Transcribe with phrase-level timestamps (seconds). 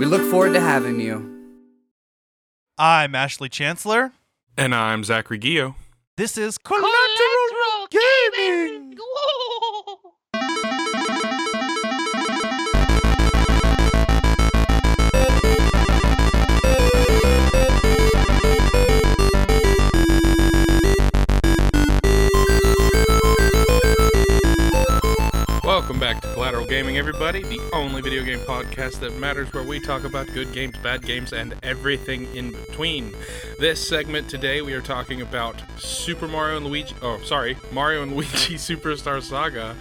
[0.00, 1.28] We look forward to having you.
[2.78, 4.12] I'm Ashley Chancellor.
[4.56, 5.74] And I'm Zachary Gio.
[6.16, 6.88] This is Collateral,
[7.90, 8.96] Gaming.
[8.96, 9.69] Welcome
[26.14, 30.02] back to Collateral Gaming, everybody, the only video game podcast that matters where we talk
[30.02, 33.14] about good games, bad games, and everything in between.
[33.60, 36.96] This segment today, we are talking about Super Mario and Luigi.
[37.00, 39.76] Oh, sorry, Mario and Luigi Superstar Saga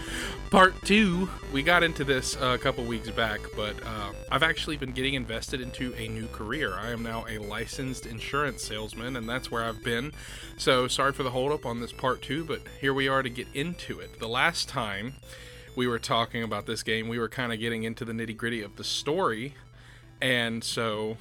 [0.51, 1.27] Part 2.
[1.51, 5.15] We got into this uh, a couple weeks back, but uh, I've actually been getting
[5.15, 6.75] invested into a new career.
[6.75, 10.11] I am now a licensed insurance salesman, and that's where I've been.
[10.57, 13.47] So, sorry for the holdup on this Part 2, but here we are to get
[13.55, 14.19] into it.
[14.19, 15.13] The last time
[15.79, 18.61] we were talking about this game, we were kind of getting into the nitty gritty
[18.61, 19.53] of the story.
[20.21, 21.15] And so,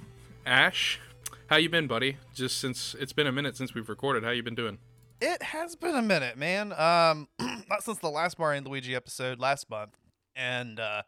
[0.45, 0.99] Ash,
[1.47, 2.17] how you been, buddy?
[2.35, 4.79] Just since it's been a minute since we've recorded, how you been doing?
[5.21, 6.73] It has been a minute, man.
[6.73, 7.29] Um,
[7.71, 9.97] not since the last Mario and Luigi episode last month,
[10.35, 11.03] and uh,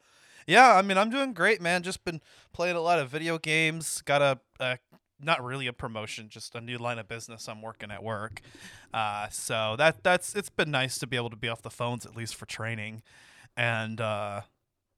[0.47, 1.83] yeah, I mean, I'm doing great, man.
[1.83, 2.21] Just been
[2.53, 4.01] playing a lot of video games.
[4.03, 4.79] Got a, a
[5.21, 8.43] not really a promotion, just a new line of business I'm working at work.
[8.95, 12.07] Uh, so that that's it's been nice to be able to be off the phones
[12.07, 13.03] at least for training,
[13.57, 14.43] and uh,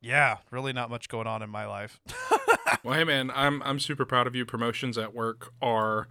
[0.00, 2.00] yeah, really not much going on in my life.
[2.84, 4.44] well, hey man, I'm I'm super proud of you.
[4.44, 6.08] Promotions at work are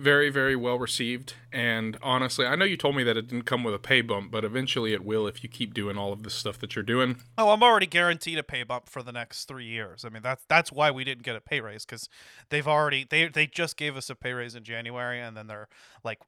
[0.00, 1.34] very very well received.
[1.52, 4.30] And honestly i know you told me that it didn't come with a pay bump
[4.30, 7.16] but eventually it will if you keep doing all of the stuff that you're doing.
[7.36, 10.04] Oh i'm already guaranteed a pay bump for the next three years.
[10.04, 12.08] I mean that's that's why we didn't get a pay raise because
[12.48, 15.68] they've already they they just gave us a pay raise in january and then they're
[16.02, 16.18] like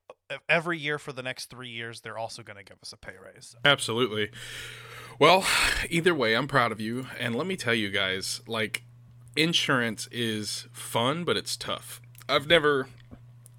[0.49, 3.15] every year for the next three years they're also going to give us a pay
[3.23, 3.49] raise.
[3.49, 3.59] So.
[3.65, 4.31] absolutely.
[5.19, 5.47] Well
[5.89, 7.07] either way i'm proud of you.
[7.19, 8.83] And let me tell you guys like
[9.37, 12.01] insurance is fun but it's tough.
[12.29, 12.89] I've never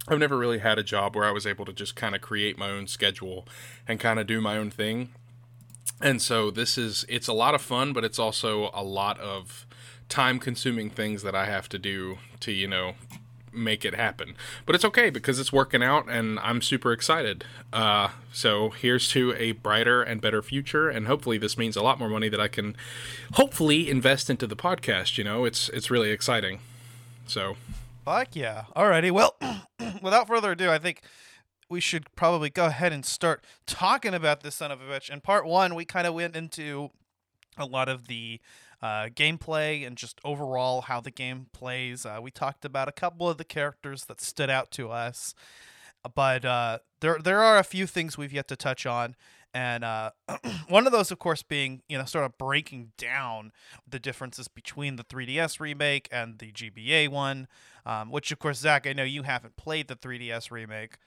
[0.07, 2.57] I've never really had a job where I was able to just kind of create
[2.57, 3.47] my own schedule
[3.87, 5.09] and kind of do my own thing.
[6.01, 9.65] And so this is it's a lot of fun, but it's also a lot of
[10.09, 12.95] time consuming things that I have to do to, you know,
[13.53, 14.35] make it happen.
[14.65, 17.45] But it's okay because it's working out and I'm super excited.
[17.71, 21.99] Uh, so here's to a brighter and better future and hopefully this means a lot
[21.99, 22.75] more money that I can
[23.33, 25.45] hopefully invest into the podcast, you know.
[25.45, 26.59] It's it's really exciting.
[27.25, 27.55] So
[28.03, 28.65] Fuck yeah.
[28.75, 29.11] Alrighty.
[29.11, 29.37] Well,
[30.01, 31.01] without further ado, I think
[31.69, 35.09] we should probably go ahead and start talking about this son of a bitch.
[35.09, 36.89] In part one, we kind of went into
[37.57, 38.41] a lot of the
[38.81, 42.05] uh, gameplay and just overall how the game plays.
[42.05, 45.33] Uh, we talked about a couple of the characters that stood out to us,
[46.13, 49.15] but uh, there there are a few things we've yet to touch on
[49.53, 50.11] and uh,
[50.67, 53.51] one of those of course being you know sort of breaking down
[53.87, 57.47] the differences between the 3ds remake and the gba one
[57.85, 60.97] um, which of course zach i know you haven't played the 3ds remake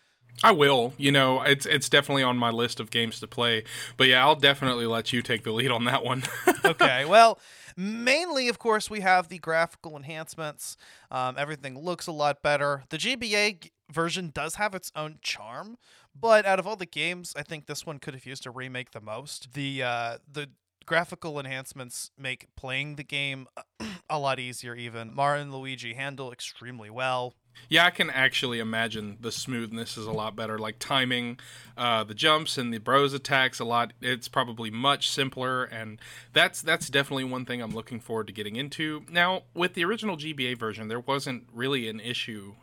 [0.44, 0.92] I will.
[0.98, 3.64] You know, it's it's definitely on my list of games to play.
[3.96, 6.24] But yeah, I'll definitely let you take the lead on that one.
[6.64, 7.04] okay.
[7.04, 7.38] Well,
[7.76, 10.76] mainly, of course, we have the graphical enhancements.
[11.10, 12.84] Um, everything looks a lot better.
[12.90, 15.78] The GBA version does have its own charm,
[16.20, 18.92] but out of all the games, I think this one could have used a remake
[18.92, 19.52] the most.
[19.54, 20.48] The uh, the
[20.86, 23.48] graphical enhancements make playing the game
[24.10, 24.74] a lot easier.
[24.74, 27.34] Even Mario and Luigi handle extremely well.
[27.68, 30.58] Yeah, I can actually imagine the smoothness is a lot better.
[30.58, 31.38] Like timing,
[31.76, 33.92] uh, the jumps and the bros attacks a lot.
[34.00, 35.98] It's probably much simpler, and
[36.32, 39.04] that's that's definitely one thing I'm looking forward to getting into.
[39.10, 42.54] Now, with the original GBA version, there wasn't really an issue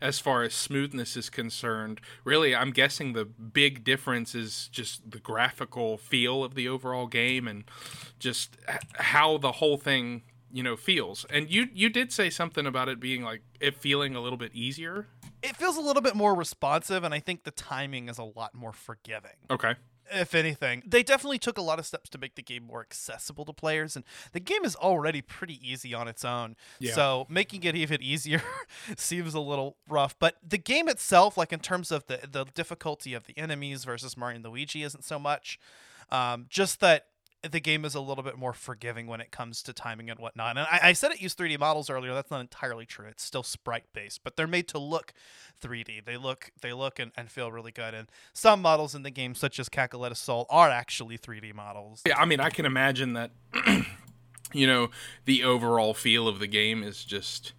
[0.00, 2.00] as far as smoothness is concerned.
[2.24, 7.46] Really, I'm guessing the big difference is just the graphical feel of the overall game
[7.46, 7.64] and
[8.18, 8.56] just
[8.94, 11.24] how the whole thing you know feels.
[11.30, 14.54] And you you did say something about it being like it feeling a little bit
[14.54, 15.06] easier?
[15.42, 18.54] It feels a little bit more responsive and i think the timing is a lot
[18.54, 19.36] more forgiving.
[19.50, 19.74] Okay
[20.12, 23.44] if anything they definitely took a lot of steps to make the game more accessible
[23.44, 26.92] to players and the game is already pretty easy on its own yeah.
[26.94, 28.42] so making it even easier
[28.96, 33.14] seems a little rough but the game itself like in terms of the the difficulty
[33.14, 35.58] of the enemies versus mario and luigi isn't so much
[36.10, 37.06] um, just that
[37.48, 40.56] the game is a little bit more forgiving when it comes to timing and whatnot.
[40.56, 42.12] And I, I said it used 3D models earlier.
[42.12, 43.06] That's not entirely true.
[43.06, 45.12] It's still sprite based, but they're made to look
[45.62, 46.04] 3D.
[46.04, 47.94] They look they look and, and feel really good.
[47.94, 52.02] And some models in the game, such as Cackletta Soul, are actually 3D models.
[52.06, 53.30] Yeah, I mean, I can imagine that.
[54.52, 54.90] you know,
[55.24, 57.52] the overall feel of the game is just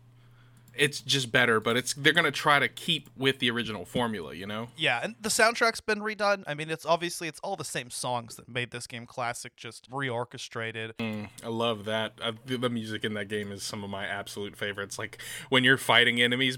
[0.75, 4.45] it's just better, but it's they're gonna try to keep with the original formula, you
[4.45, 4.69] know.
[4.77, 6.43] Yeah, and the soundtrack's been redone.
[6.47, 9.89] I mean, it's obviously it's all the same songs that made this game classic, just
[9.91, 10.93] reorchestrated.
[10.99, 12.13] Mm, I love that.
[12.23, 14.97] I, the music in that game is some of my absolute favorites.
[14.97, 16.57] Like when you're fighting enemies,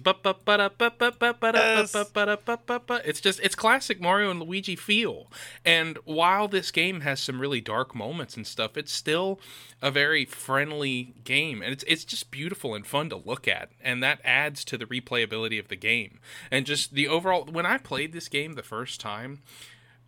[3.06, 5.32] it's just it's classic Mario and Luigi feel.
[5.66, 9.40] And while this game has some really dark moments and stuff, it's still
[9.82, 14.02] a very friendly game, and it's it's just beautiful and fun to look at, and
[14.02, 16.20] that adds to the replayability of the game
[16.52, 17.46] and just the overall.
[17.46, 19.42] When I played this game the first time,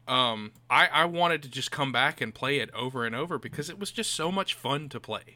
[0.07, 3.69] um, I I wanted to just come back and play it over and over because
[3.69, 5.35] it was just so much fun to play.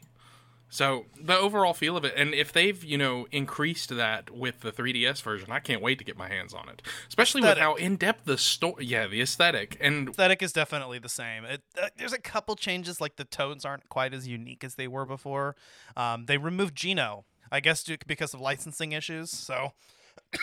[0.72, 4.70] So the overall feel of it, and if they've you know increased that with the
[4.70, 6.80] 3DS version, I can't wait to get my hands on it.
[7.08, 7.56] Especially aesthetic.
[7.56, 11.44] with how in depth the story, yeah, the aesthetic and aesthetic is definitely the same.
[11.44, 14.86] It, uh, there's a couple changes, like the tones aren't quite as unique as they
[14.86, 15.56] were before.
[15.96, 19.30] Um, they removed Geno, I guess, because of licensing issues.
[19.30, 19.72] So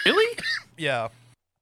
[0.05, 0.37] really,
[0.77, 1.09] yeah.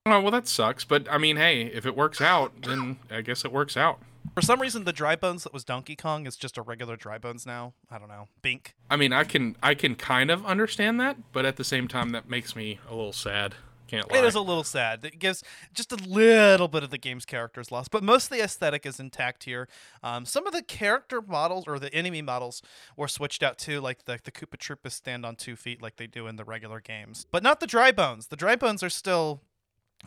[0.05, 0.83] Oh well, that sucks.
[0.83, 3.99] But I mean, hey, if it works out, then I guess it works out.
[4.33, 7.17] For some reason, the dry bones that was Donkey Kong is just a regular dry
[7.17, 7.73] bones now.
[7.89, 8.27] I don't know.
[8.41, 8.75] Bink.
[8.89, 12.11] I mean, I can I can kind of understand that, but at the same time,
[12.11, 13.55] that makes me a little sad.
[13.87, 14.19] Can't lie.
[14.19, 15.05] It is a little sad.
[15.05, 15.43] It gives
[15.73, 18.99] just a little bit of the game's characters lost, but most of the aesthetic is
[18.99, 19.67] intact here.
[20.03, 22.61] Um, some of the character models or the enemy models
[22.97, 26.07] were switched out too, like the the Koopa Troopas stand on two feet like they
[26.07, 28.27] do in the regular games, but not the dry bones.
[28.27, 29.41] The dry bones are still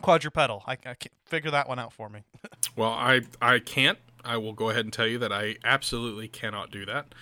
[0.02, 0.62] quadrupedal.
[0.66, 2.22] I, I can't figure that one out for me.
[2.76, 6.70] well, I I can't I will go ahead and tell you that I absolutely cannot
[6.70, 7.14] do that.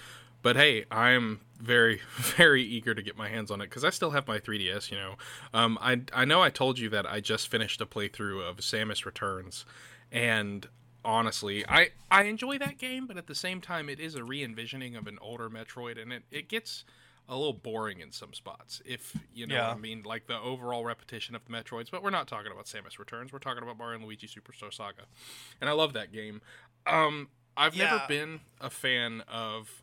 [0.47, 4.13] But hey, I'm very, very eager to get my hands on it because I still
[4.13, 4.93] have my 3DS.
[4.93, 5.15] You know,
[5.53, 9.05] um, I I know I told you that I just finished a playthrough of Samus
[9.05, 9.65] Returns,
[10.13, 10.69] and
[11.05, 14.95] honestly, I I enjoy that game, but at the same time, it is a re-envisioning
[14.95, 16.85] of an older Metroid, and it it gets
[17.29, 18.81] a little boring in some spots.
[18.87, 19.67] If you know yeah.
[19.67, 21.91] what I mean, like the overall repetition of the Metroids.
[21.91, 23.33] But we're not talking about Samus Returns.
[23.33, 25.07] We're talking about Mario and Luigi Superstar Saga,
[25.61, 26.41] and I love that game.
[26.87, 27.91] Um, I've yeah.
[27.91, 29.83] never been a fan of,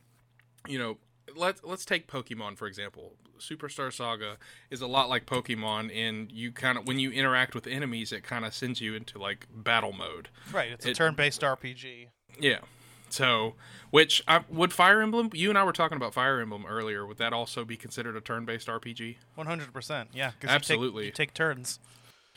[0.68, 0.98] you know,
[1.36, 3.14] let's let's take Pokemon for example.
[3.40, 4.38] Superstar Saga
[4.70, 8.24] is a lot like Pokemon in you kind of when you interact with enemies, it
[8.24, 10.30] kind of sends you into like battle mode.
[10.52, 12.08] Right, it's a it, turn-based RPG.
[12.40, 12.60] Yeah.
[13.10, 13.54] So,
[13.92, 15.30] which I, would Fire Emblem?
[15.34, 17.06] You and I were talking about Fire Emblem earlier.
[17.06, 19.18] Would that also be considered a turn-based RPG?
[19.36, 20.10] One hundred percent.
[20.14, 21.06] Yeah, absolutely.
[21.06, 21.80] You take, you take turns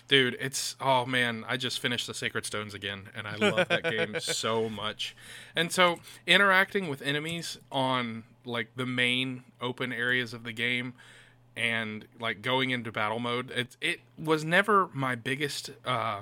[0.08, 3.82] dude it's oh man i just finished the sacred stones again and i love that
[3.82, 5.16] game so much.
[5.54, 10.94] And so interacting with enemies on like the main open areas of the game
[11.56, 16.20] and like going into battle mode it, it was never my biggest uh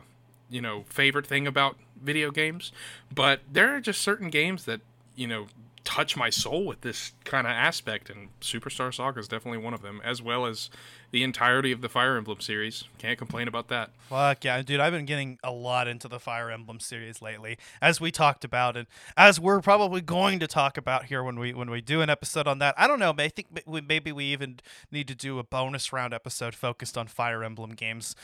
[0.49, 2.73] you know favorite thing about video games
[3.13, 4.81] but there are just certain games that
[5.17, 5.47] you know
[5.85, 9.83] touch my soul with this kind of aspect and superstar saga is definitely one of
[9.83, 10.71] them as well as
[11.11, 12.85] the entirety of the Fire Emblem series.
[12.99, 13.91] Can't complain about that.
[14.09, 14.81] Fuck yeah, dude!
[14.81, 18.77] I've been getting a lot into the Fire Emblem series lately, as we talked about,
[18.77, 18.87] and
[19.17, 22.49] as we're probably going to talk about here when we when we do an episode
[22.49, 22.75] on that.
[22.77, 23.15] I don't know.
[23.17, 24.61] I think maybe we even
[24.91, 28.17] need to do a bonus round episode focused on Fire Emblem games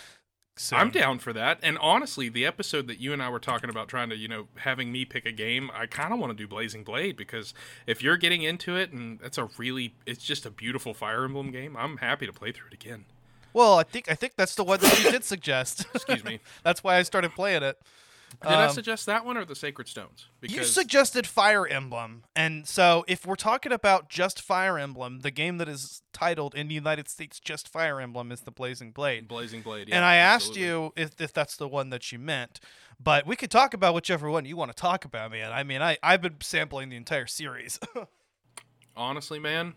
[0.56, 0.78] Soon.
[0.78, 1.58] I'm down for that.
[1.62, 4.48] And honestly, the episode that you and I were talking about trying to, you know,
[4.56, 7.54] having me pick a game, I kind of want to do Blazing Blade because
[7.86, 11.50] if you're getting into it and that's a really it's just a beautiful Fire Emblem
[11.50, 13.06] game, I'm happy to play through it again.
[13.52, 15.86] Well, I think I think that's the one that you did suggest.
[15.94, 16.40] Excuse me.
[16.62, 17.80] that's why I started playing it.
[18.42, 20.28] Did um, I suggest that one or the Sacred Stones?
[20.40, 25.30] Because you suggested Fire Emblem, and so if we're talking about just Fire Emblem, the
[25.30, 29.28] game that is titled in the United States just Fire Emblem is the Blazing Blade.
[29.28, 29.96] Blazing Blade, yeah.
[29.96, 30.62] And I absolutely.
[30.62, 32.60] asked you if if that's the one that you meant,
[33.02, 35.52] but we could talk about whichever one you want to talk about, man.
[35.52, 37.78] I mean, I I've been sampling the entire series.
[38.96, 39.74] Honestly, man,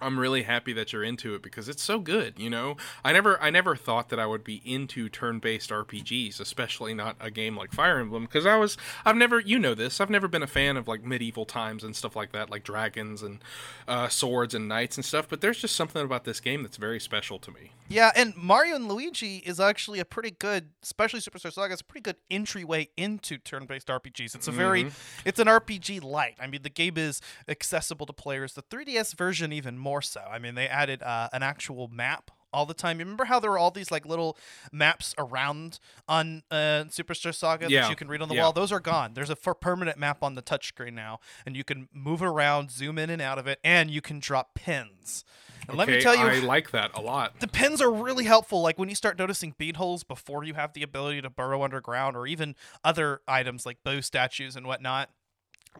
[0.00, 2.76] I'm really happy that you're into it because it's so good, you know.
[3.04, 7.30] I never I never thought that I would be into turn-based RPGs, especially not a
[7.30, 10.42] game like Fire Emblem because I was I've never you know this, I've never been
[10.42, 13.42] a fan of like medieval times and stuff like that, like dragons and
[13.88, 17.00] uh, swords and knights and stuff, but there's just something about this game that's very
[17.00, 17.72] special to me.
[17.88, 21.84] Yeah, and Mario and Luigi is actually a pretty good, especially Superstar Saga, it's a
[21.84, 24.34] pretty good entryway into turn-based RPGs.
[24.34, 25.28] It's a very mm-hmm.
[25.28, 26.36] it's an RPG light.
[26.40, 28.54] I mean, the game is accessible to players.
[28.54, 30.20] The 3DS version even more so.
[30.20, 32.98] I mean, they added uh, an actual map all the time.
[32.98, 34.36] You remember how there were all these like little
[34.72, 35.78] maps around
[36.08, 38.42] on uh, Superstar Saga Yeah, that you can read on the yeah.
[38.42, 38.52] wall?
[38.52, 39.14] Those are gone.
[39.14, 42.98] There's a for permanent map on the touchscreen now, and you can move around, zoom
[42.98, 45.24] in and out of it, and you can drop pins.
[45.68, 47.40] And let me tell you, I like that a lot.
[47.40, 48.60] the pins are really helpful.
[48.62, 52.16] Like when you start noticing bean holes before you have the ability to burrow underground,
[52.16, 55.10] or even other items like bow statues and whatnot.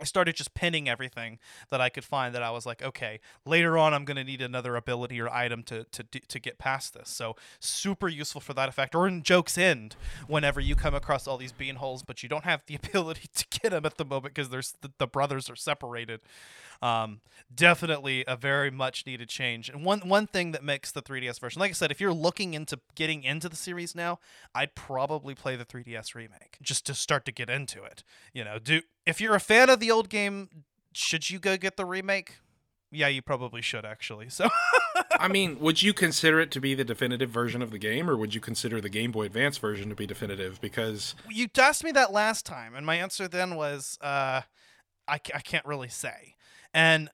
[0.01, 1.39] I started just pinning everything
[1.71, 4.43] that I could find that I was like, okay, later on I'm going to need
[4.43, 7.09] another ability or item to to to get past this.
[7.09, 8.95] So super useful for that effect.
[8.95, 12.45] Or in Joke's End, whenever you come across all these bean holes, but you don't
[12.45, 15.57] have the ability to get them at the moment because there's the, the brothers are
[15.57, 16.21] separated.
[16.83, 17.21] Um,
[17.55, 19.69] definitely a very much needed change.
[19.69, 22.55] And one one thing that makes the 3DS version, like I said, if you're looking
[22.55, 24.19] into getting into the series now,
[24.55, 28.05] I'd probably play the 3DS remake just to start to get into it.
[28.33, 30.49] You know, do if you're a fan of the old game,
[30.93, 32.37] should you go get the remake?
[32.93, 34.29] Yeah, you probably should actually.
[34.29, 34.49] So
[35.19, 38.17] I mean, would you consider it to be the definitive version of the game, or
[38.17, 40.61] would you consider the Game Boy Advance version to be definitive?
[40.61, 44.43] Because you asked me that last time, and my answer then was, uh,
[45.09, 46.36] I, I can't really say.
[46.73, 47.11] And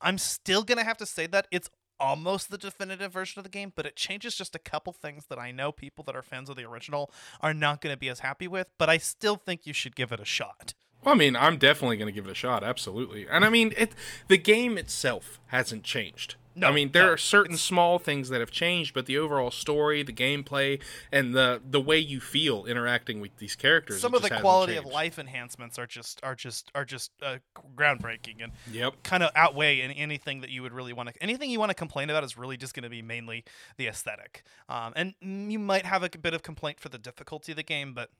[0.00, 3.50] I'm still going to have to say that it's almost the definitive version of the
[3.50, 6.50] game, but it changes just a couple things that I know people that are fans
[6.50, 9.66] of the original are not going to be as happy with, but I still think
[9.66, 10.74] you should give it a shot.
[11.04, 13.26] Well, I mean, I'm definitely going to give it a shot, absolutely.
[13.28, 13.92] And I mean, it
[14.28, 16.36] the game itself hasn't changed.
[16.54, 19.50] No, I mean, there no, are certain small things that have changed, but the overall
[19.50, 20.80] story, the gameplay,
[21.10, 24.84] and the the way you feel interacting with these characters, Some of the quality of
[24.84, 27.38] life enhancements are just are just are just uh,
[27.76, 29.02] groundbreaking and Yep.
[29.02, 31.74] kind of outweigh any, anything that you would really want to anything you want to
[31.74, 33.44] complain about is really just going to be mainly
[33.76, 34.44] the aesthetic.
[34.68, 37.62] Um, and mm, you might have a bit of complaint for the difficulty of the
[37.62, 38.10] game but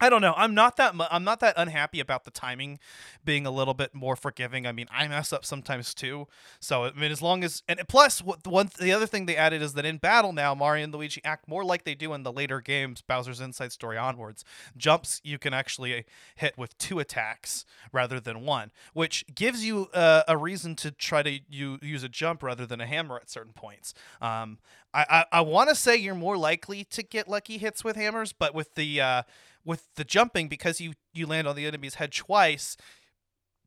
[0.00, 0.34] I don't know.
[0.36, 2.78] I'm not that mu- I'm not that unhappy about the timing
[3.24, 4.66] being a little bit more forgiving.
[4.66, 6.26] I mean, I mess up sometimes too.
[6.58, 9.36] So I mean, as long as and plus, what the one the other thing they
[9.36, 12.22] added is that in battle now, Mario and Luigi act more like they do in
[12.22, 14.44] the later games, Bowser's Inside Story onwards.
[14.76, 16.04] Jumps you can actually
[16.34, 21.22] hit with two attacks rather than one, which gives you uh, a reason to try
[21.22, 23.92] to you use a jump rather than a hammer at certain points.
[24.22, 24.58] Um,
[24.94, 28.32] I I, I want to say you're more likely to get lucky hits with hammers,
[28.32, 29.22] but with the uh,
[29.64, 32.76] with the jumping because you you land on the enemy's head twice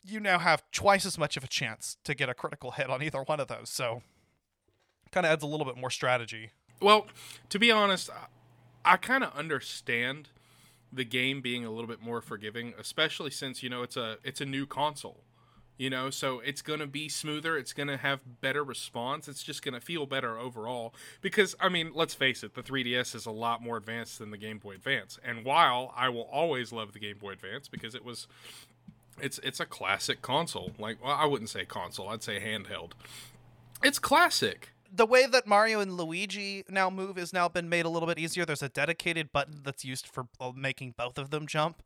[0.04, 3.02] you now have twice as much of a chance to get a critical hit on
[3.02, 4.02] either one of those so
[5.12, 7.08] kind of adds a little bit more strategy Well,
[7.50, 10.30] to be honest, I, I kind of understand
[10.92, 14.42] the game being a little bit more forgiving, especially since you know it's a it's
[14.42, 15.24] a new console.
[15.76, 19.42] You know, so it's going to be smoother, it's going to have better response, it's
[19.42, 23.26] just going to feel better overall because I mean, let's face it, the 3DS is
[23.26, 25.18] a lot more advanced than the Game Boy Advance.
[25.26, 28.28] And while I will always love the Game Boy Advance because it was
[29.20, 30.72] it's it's a classic console.
[30.78, 32.92] Like, well, I wouldn't say console, I'd say handheld.
[33.84, 34.73] It's classic.
[34.96, 38.20] The way that Mario and Luigi now move has now been made a little bit
[38.20, 38.46] easier.
[38.46, 41.82] There's a dedicated button that's used for uh, making both of them jump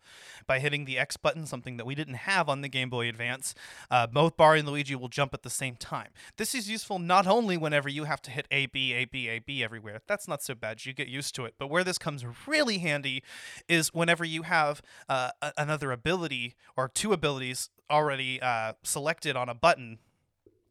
[0.45, 3.55] by hitting the X button, something that we didn't have on the Game Boy Advance.
[3.89, 6.09] Uh, both Mario and Luigi will jump at the same time.
[6.35, 9.39] This is useful not only whenever you have to hit A B A B A
[9.39, 10.01] B everywhere.
[10.07, 10.85] That's not so bad.
[10.85, 11.55] You get used to it.
[11.57, 13.23] But where this comes really handy
[13.69, 19.55] is whenever you have uh, another ability or two abilities already uh, selected on a
[19.55, 19.99] button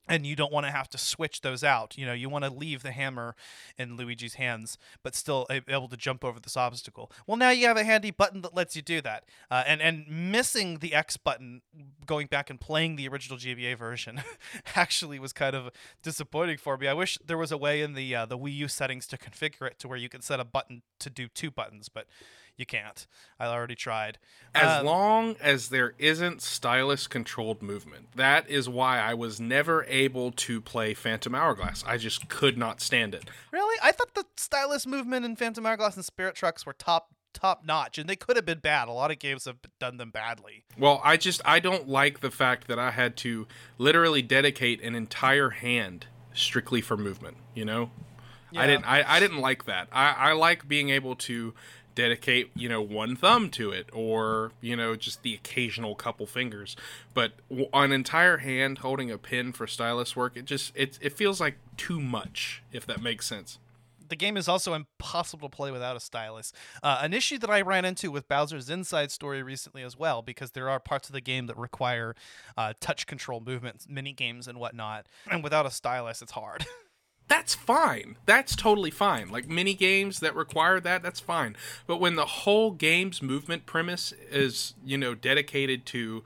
[0.08, 1.96] and you don't want to have to switch those out.
[1.98, 3.34] You know, you want to leave the hammer
[3.78, 7.10] in Luigi's hands, but still able to jump over this obstacle.
[7.26, 9.24] Well, now you have a handy button that lets you do that.
[9.50, 11.62] Uh, and and missing the X button,
[12.06, 14.22] going back and playing the original GBA version,
[14.76, 15.70] actually was kind of
[16.02, 16.88] disappointing for me.
[16.88, 19.66] I wish there was a way in the uh, the Wii U settings to configure
[19.66, 22.06] it to where you can set a button to do two buttons, but
[22.56, 23.06] you can't.
[23.38, 24.18] I already tried.
[24.54, 28.08] As Um, long as there isn't stylus controlled movement.
[28.14, 31.84] That is why I was never able to play Phantom Hourglass.
[31.86, 33.24] I just could not stand it.
[33.52, 33.78] Really?
[33.82, 37.98] I thought the stylus movement in Phantom Hourglass and Spirit Tracks were top top notch,
[37.98, 38.88] and they could have been bad.
[38.88, 40.64] A lot of games have done them badly.
[40.78, 43.46] Well, I just I don't like the fact that I had to
[43.76, 47.90] literally dedicate an entire hand strictly for movement, you know?
[48.52, 48.62] Yeah.
[48.62, 49.88] I didn't I, I didn't like that.
[49.92, 51.52] I, I like being able to
[51.96, 56.76] dedicate, you know, one thumb to it or, you know, just the occasional couple fingers.
[57.12, 57.32] But
[57.74, 61.56] an entire hand holding a pin for stylus work, it just it it feels like
[61.76, 63.58] too much if that makes sense.
[64.08, 66.52] The game is also impossible to play without a stylus.
[66.80, 70.52] Uh, an issue that I ran into with Bowser's Inside Story recently as well, because
[70.52, 72.14] there are parts of the game that require
[72.56, 75.06] uh, touch control movements, mini games, and whatnot.
[75.28, 76.66] And without a stylus, it's hard.
[77.28, 78.16] that's fine.
[78.24, 79.28] That's totally fine.
[79.28, 81.56] Like mini games that require that, that's fine.
[81.86, 86.22] But when the whole game's movement premise is, you know, dedicated to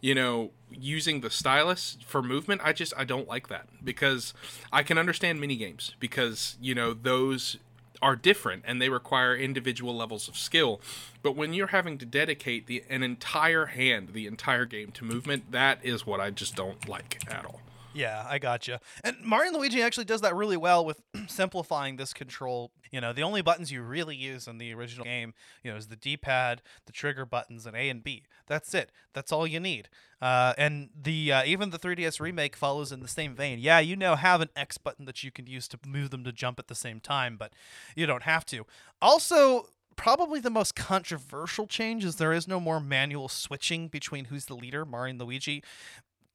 [0.00, 4.32] you know, using the stylus for movement, I just I don't like that because
[4.72, 7.56] I can understand mini games because you know those
[8.00, 10.80] are different and they require individual levels of skill.
[11.22, 15.50] But when you're having to dedicate the an entire hand, the entire game to movement,
[15.50, 17.60] that is what I just don't like at all.
[17.98, 18.80] Yeah, I gotcha.
[19.02, 22.70] And Mario and Luigi actually does that really well with simplifying this control.
[22.92, 25.88] You know, the only buttons you really use in the original game, you know, is
[25.88, 28.22] the D-pad, the trigger buttons, and A and B.
[28.46, 28.92] That's it.
[29.14, 29.88] That's all you need.
[30.22, 33.58] Uh, and the uh, even the 3DS remake follows in the same vein.
[33.58, 36.30] Yeah, you now have an X button that you can use to move them to
[36.30, 37.52] jump at the same time, but
[37.96, 38.64] you don't have to.
[39.02, 44.46] Also, probably the most controversial change is there is no more manual switching between who's
[44.46, 45.64] the leader, Mario and Luigi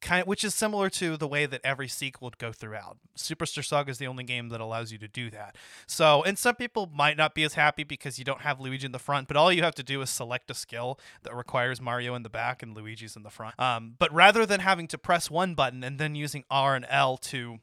[0.04, 2.98] kind which is similar to the way that every sequel would go throughout.
[3.18, 5.56] Superstar Saga is the only game that allows you to do that.
[5.88, 8.92] So, and some people might not be as happy because you don't have Luigi in
[8.92, 12.14] the front, but all you have to do is select a skill that requires Mario
[12.16, 13.60] in the back and Luigi's in the front.
[13.60, 17.18] Um, but rather than having to press one button and then using R and L
[17.18, 17.60] to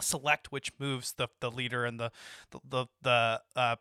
[0.00, 2.10] select which moves the, the leader and the
[2.50, 3.76] the the, the uh,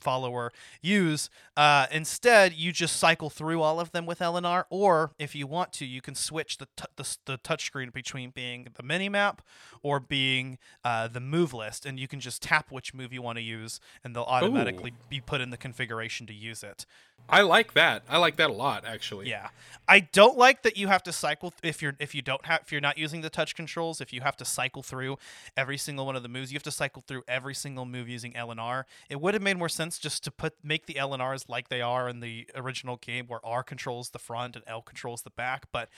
[0.00, 1.30] follower use.
[1.56, 5.72] Uh, instead, you just cycle through all of them with LNR, or if you want
[5.74, 9.42] to, you can switch the t- the, the touchscreen between being the mini map
[9.82, 13.38] or being uh, the move list, and you can just tap which move you want
[13.38, 15.08] to use, and they'll automatically Ooh.
[15.08, 16.86] be put in the configuration to use it.
[17.28, 18.02] I like that.
[18.08, 19.28] I like that a lot, actually.
[19.28, 19.48] Yeah,
[19.86, 22.62] I don't like that you have to cycle th- if you're if you don't have
[22.62, 24.00] if you're not using the touch controls.
[24.00, 25.18] If you have to cycle through
[25.56, 28.32] every single one of the moves, you have to cycle through every single move using
[28.32, 28.84] LNR.
[29.08, 32.08] It would have made more sense just to put make the LNRs like they are
[32.08, 35.66] in the original game, where R controls the front and L controls the back.
[35.72, 35.88] But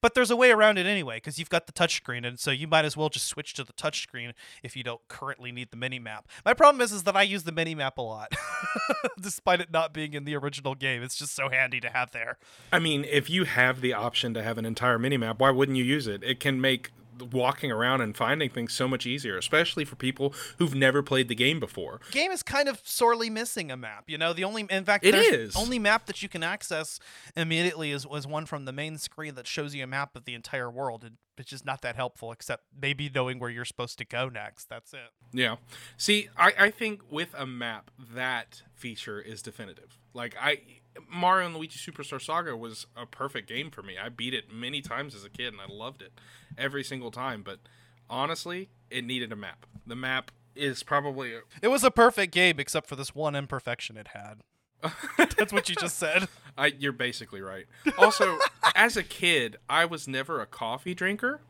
[0.00, 2.50] but there's a way around it anyway because you've got the touch screen, and so
[2.50, 5.70] you might as well just switch to the touch screen if you don't currently need
[5.70, 6.28] the mini map.
[6.44, 8.32] My problem is is that I use the mini map a lot,
[9.20, 11.02] despite it not being in the original game.
[11.02, 12.38] It's just so handy to have there.
[12.72, 15.78] I mean, if you have the option to have an entire mini map, why wouldn't
[15.78, 16.22] you use it?
[16.22, 20.74] It can make walking around and finding things so much easier, especially for people who've
[20.74, 22.00] never played the game before.
[22.10, 24.04] game is kind of sorely missing a map.
[24.08, 25.56] You know, the only in fact It is.
[25.56, 26.98] only map that you can access
[27.36, 30.34] immediately is was one from the main screen that shows you a map of the
[30.34, 31.04] entire world.
[31.04, 34.68] And it's just not that helpful, except maybe knowing where you're supposed to go next.
[34.68, 35.10] That's it.
[35.32, 35.56] Yeah.
[35.96, 39.98] See, I, I think with a map, that feature is definitive.
[40.12, 40.60] Like I
[41.08, 43.96] Mario and Luigi Superstar Saga was a perfect game for me.
[43.98, 46.12] I beat it many times as a kid and I loved it
[46.58, 47.60] every single time, but
[48.08, 49.66] honestly, it needed a map.
[49.86, 51.32] The map is probably
[51.62, 54.40] It was a perfect game except for this one imperfection it had.
[55.36, 56.28] That's what you just said.
[56.56, 57.66] I you're basically right.
[57.98, 58.38] Also,
[58.74, 61.40] as a kid, I was never a coffee drinker,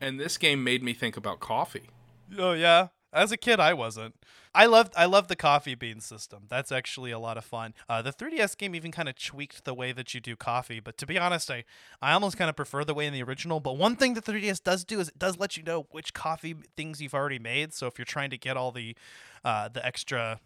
[0.00, 1.90] and this game made me think about coffee.
[2.38, 2.88] Oh yeah.
[3.12, 4.14] As a kid, I wasn't.
[4.54, 6.44] I loved I loved the coffee bean system.
[6.48, 7.74] That's actually a lot of fun.
[7.88, 10.80] Uh, the 3DS game even kind of tweaked the way that you do coffee.
[10.80, 11.64] But to be honest, I
[12.00, 13.60] I almost kind of prefer the way in the original.
[13.60, 16.54] But one thing the 3DS does do is it does let you know which coffee
[16.76, 17.72] things you've already made.
[17.74, 18.96] So if you're trying to get all the
[19.44, 20.40] uh, the extra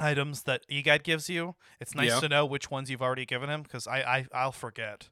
[0.00, 2.20] items that eGuide gives you, it's nice Yeah.
[2.20, 5.08] to know which ones you've already given him because I, I I'll forget.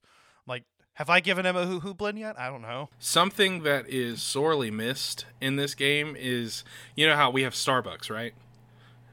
[0.46, 0.64] Like,
[0.96, 2.38] have I given him a hoo hoo blend yet?
[2.38, 2.88] I don't know.
[2.98, 8.10] Something that is sorely missed in this game is you know how we have Starbucks,
[8.10, 8.32] right?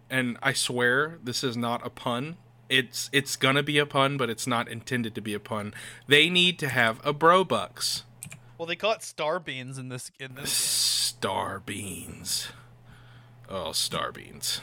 [0.09, 2.37] And I swear this is not a pun.
[2.69, 5.73] It's it's gonna be a pun, but it's not intended to be a pun.
[6.07, 8.03] They need to have a bro Brobucks.
[8.57, 10.51] Well, they call it star beans in this in this.
[10.51, 12.47] Star beans.
[13.49, 14.61] Oh, star beans.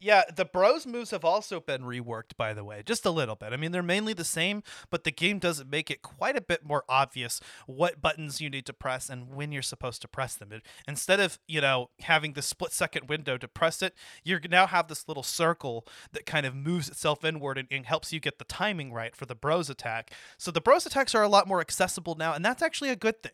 [0.00, 3.52] Yeah, the bros moves have also been reworked, by the way, just a little bit.
[3.52, 6.64] I mean, they're mainly the same, but the game does make it quite a bit
[6.64, 10.52] more obvious what buttons you need to press and when you're supposed to press them.
[10.52, 14.68] It, instead of, you know, having the split second window to press it, you now
[14.68, 18.38] have this little circle that kind of moves itself inward and, and helps you get
[18.38, 20.12] the timing right for the bros attack.
[20.36, 23.20] So the bros attacks are a lot more accessible now, and that's actually a good
[23.22, 23.32] thing.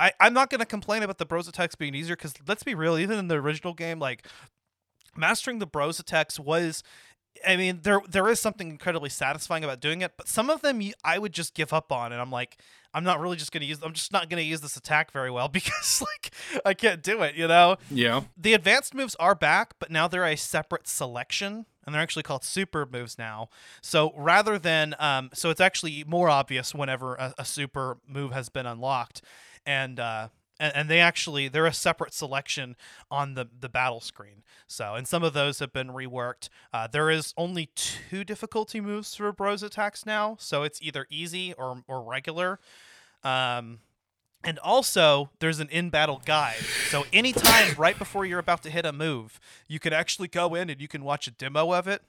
[0.00, 2.74] I, I'm not going to complain about the bros attacks being easier because let's be
[2.74, 4.26] real, even in the original game, like
[5.16, 6.82] mastering the bros attacks was
[7.46, 10.82] I mean, there there is something incredibly satisfying about doing it, but some of them
[11.04, 12.58] I would just give up on, and I'm like,
[12.94, 13.78] I'm not really just gonna use.
[13.82, 16.32] I'm just not gonna use this attack very well because like
[16.64, 17.76] I can't do it, you know.
[17.90, 18.22] Yeah.
[18.36, 22.44] The advanced moves are back, but now they're a separate selection, and they're actually called
[22.44, 23.48] super moves now.
[23.82, 28.48] So rather than, um, so it's actually more obvious whenever a, a super move has
[28.48, 29.22] been unlocked,
[29.66, 32.76] and uh, and, and they actually they're a separate selection
[33.10, 34.42] on the the battle screen.
[34.66, 36.48] So and some of those have been reworked.
[36.72, 41.52] Uh, there is only two difficulty moves for bros attacks now, so it's either easy
[41.54, 42.60] or or regular.
[43.24, 43.80] Um,
[44.44, 46.60] and also, there's an in battle guide.
[46.90, 50.70] So, anytime right before you're about to hit a move, you can actually go in
[50.70, 52.02] and you can watch a demo of it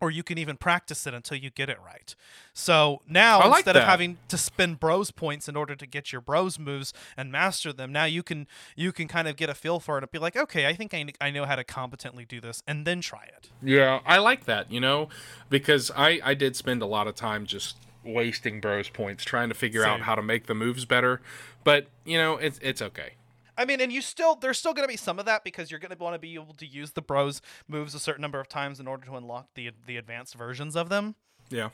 [0.00, 2.14] or you can even practice it until you get it right.
[2.52, 6.20] So now like instead of having to spend bros points in order to get your
[6.20, 9.80] bros moves and master them, now you can you can kind of get a feel
[9.80, 12.40] for it and be like, okay, I think I, I know how to competently do
[12.40, 13.50] this, and then try it.
[13.62, 15.08] Yeah, I like that, you know,
[15.48, 19.54] because I I did spend a lot of time just wasting bros points trying to
[19.54, 21.20] figure out how to make the moves better.
[21.64, 23.12] But, you know, it's it's okay.
[23.58, 25.80] I mean, and you still there's still going to be some of that because you're
[25.80, 28.48] going to want to be able to use the bros moves a certain number of
[28.48, 31.16] times in order to unlock the the advanced versions of them.
[31.50, 31.70] Yeah.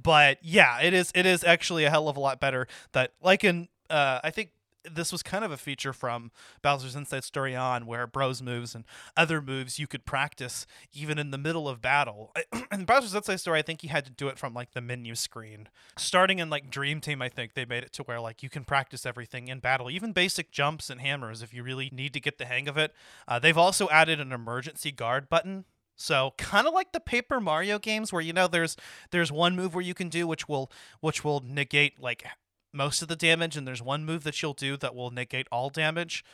[0.00, 3.42] But yeah, it is it is actually a hell of a lot better that like
[3.42, 4.50] in uh I think
[4.94, 6.30] this was kind of a feature from
[6.62, 8.84] Bowser's Inside Story on where bros moves and
[9.16, 12.32] other moves you could practice even in the middle of battle.
[12.72, 15.14] in Bowser's Inside Story, I think you had to do it from like the menu
[15.14, 15.68] screen.
[15.96, 18.64] Starting in like Dream Team, I think they made it to where like you can
[18.64, 22.38] practice everything in battle, even basic jumps and hammers if you really need to get
[22.38, 22.94] the hang of it.
[23.26, 25.64] Uh, they've also added an emergency guard button
[25.98, 28.76] so kind of like the Paper Mario games, where you know there's
[29.10, 30.70] there's one move where you can do which will
[31.00, 32.24] which will negate like
[32.72, 35.70] most of the damage, and there's one move that you'll do that will negate all
[35.70, 36.24] damage,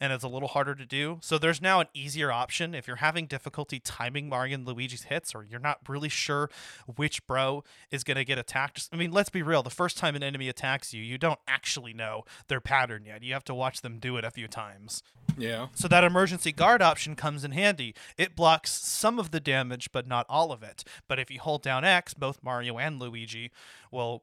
[0.00, 1.18] and it's a little harder to do.
[1.22, 5.34] So there's now an easier option if you're having difficulty timing Mario and Luigi's hits,
[5.34, 6.50] or you're not really sure
[6.96, 8.88] which bro is gonna get attacked.
[8.92, 9.62] I mean, let's be real.
[9.62, 13.22] The first time an enemy attacks you, you don't actually know their pattern yet.
[13.22, 15.02] You have to watch them do it a few times.
[15.38, 15.68] Yeah.
[15.74, 17.94] So that emergency guard option comes in handy.
[18.16, 20.84] It blocks some of the damage, but not all of it.
[21.08, 23.50] But if you hold down X, both Mario and Luigi
[23.90, 24.22] will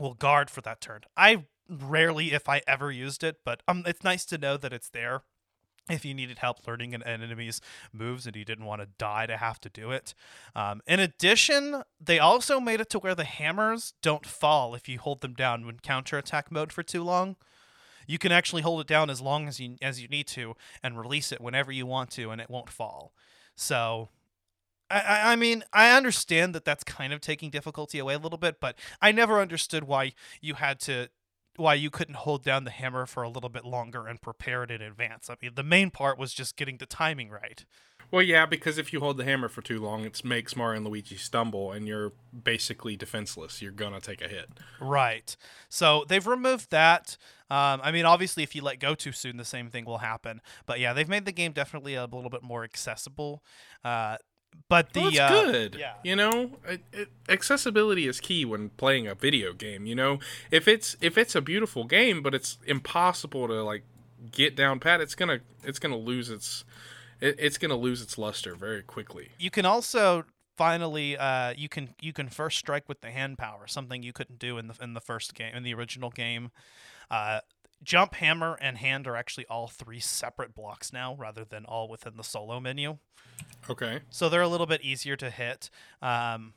[0.00, 1.00] will guard for that turn.
[1.16, 4.88] I rarely, if I ever, used it, but um, it's nice to know that it's
[4.88, 5.22] there.
[5.90, 7.62] If you needed help learning an enemy's
[7.94, 10.14] moves and you didn't want to die to have to do it.
[10.54, 14.98] Um, in addition, they also made it to where the hammers don't fall if you
[14.98, 17.36] hold them down when counterattack mode for too long
[18.08, 20.98] you can actually hold it down as long as you as you need to and
[20.98, 23.12] release it whenever you want to and it won't fall
[23.54, 24.08] so
[24.90, 28.60] I, I mean i understand that that's kind of taking difficulty away a little bit
[28.60, 31.08] but i never understood why you had to
[31.56, 34.70] why you couldn't hold down the hammer for a little bit longer and prepare it
[34.70, 37.64] in advance i mean the main part was just getting the timing right
[38.10, 40.86] Well, yeah, because if you hold the hammer for too long, it makes Mario and
[40.86, 43.60] Luigi stumble, and you're basically defenseless.
[43.60, 44.48] You're gonna take a hit.
[44.80, 45.36] Right.
[45.68, 47.18] So they've removed that.
[47.50, 50.40] Um, I mean, obviously, if you let go too soon, the same thing will happen.
[50.64, 53.42] But yeah, they've made the game definitely a little bit more accessible.
[53.84, 54.16] Uh,
[54.68, 55.76] but the Well, that's uh, good.
[55.78, 55.94] yeah.
[56.02, 59.86] You know, it, it, accessibility is key when playing a video game.
[59.86, 60.18] You know,
[60.50, 63.82] if it's if it's a beautiful game, but it's impossible to like
[64.30, 66.64] get down pat, it's gonna it's gonna lose its
[67.20, 69.30] it, it's gonna lose its luster very quickly.
[69.38, 70.24] you can also
[70.56, 74.38] finally uh, you can you can first strike with the hand power, something you couldn't
[74.38, 76.50] do in the in the first game in the original game.
[77.10, 77.40] Uh,
[77.82, 82.16] jump, hammer, and hand are actually all three separate blocks now, rather than all within
[82.16, 82.98] the solo menu.
[83.70, 84.00] Okay.
[84.10, 85.70] so they're a little bit easier to hit.
[86.02, 86.54] Um,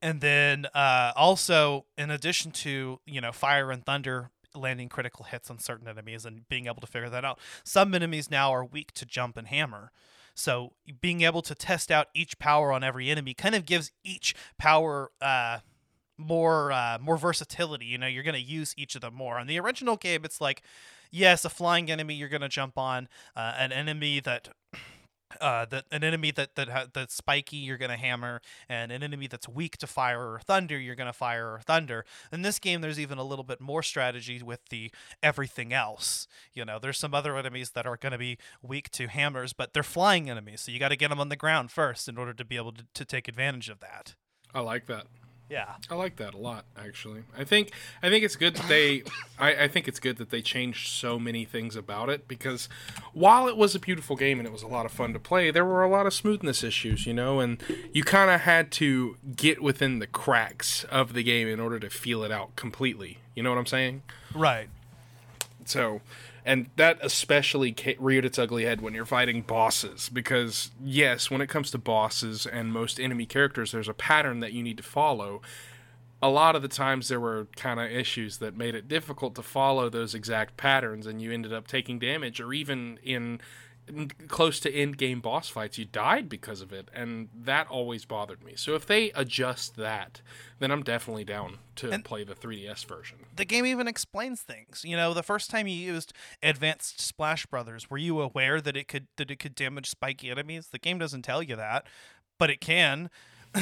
[0.00, 5.50] and then uh, also, in addition to you know fire and thunder landing critical hits
[5.50, 8.92] on certain enemies and being able to figure that out, some enemies now are weak
[8.92, 9.90] to jump and hammer.
[10.34, 14.36] So being able to test out each power on every enemy kind of gives each
[14.56, 15.58] power uh,
[16.18, 17.86] more uh, more versatility.
[17.86, 19.38] You know, you're going to use each of them more.
[19.38, 20.62] On the original game, it's like,
[21.10, 24.48] yes, a flying enemy you're going to jump on, uh, an enemy that
[25.40, 29.26] uh, that an enemy that that ha- that's spiky you're gonna hammer, and an enemy
[29.26, 32.04] that's weak to fire or thunder you're gonna fire or thunder.
[32.32, 34.90] In this game, there's even a little bit more strategy with the
[35.22, 36.26] everything else.
[36.54, 39.82] You know, there's some other enemies that are gonna be weak to hammers, but they're
[39.82, 42.44] flying enemies, so you got to get them on the ground first in order to
[42.44, 44.14] be able to, to take advantage of that.
[44.54, 45.06] I like that.
[45.50, 45.74] Yeah.
[45.90, 47.22] I like that a lot, actually.
[47.36, 49.02] I think I think it's good that they
[49.38, 52.68] I, I think it's good that they changed so many things about it because
[53.14, 55.50] while it was a beautiful game and it was a lot of fun to play,
[55.50, 59.16] there were a lot of smoothness issues, you know, and you kind of had to
[59.36, 63.18] get within the cracks of the game in order to feel it out completely.
[63.34, 64.02] You know what I'm saying?
[64.34, 64.68] Right.
[65.64, 66.00] So,
[66.48, 71.48] and that especially reared its ugly head when you're fighting bosses because yes, when it
[71.48, 75.42] comes to bosses and most enemy characters, there's a pattern that you need to follow.
[76.22, 79.42] A lot of the times there were kind of issues that made it difficult to
[79.42, 83.42] follow those exact patterns, and you ended up taking damage, or even in
[84.28, 88.42] close to end game boss fights, you died because of it, and that always bothered
[88.44, 88.54] me.
[88.56, 90.20] So if they adjust that,
[90.58, 93.18] then I'm definitely down to And- play the 3DS version.
[93.34, 94.82] the game even explains things.
[94.84, 98.88] You know, the first time you used Advanced Splash Brothers, were you aware that it
[98.88, 100.68] could that it could damage spiky enemies?
[100.68, 101.86] The game doesn't tell you that,
[102.38, 103.10] but it can.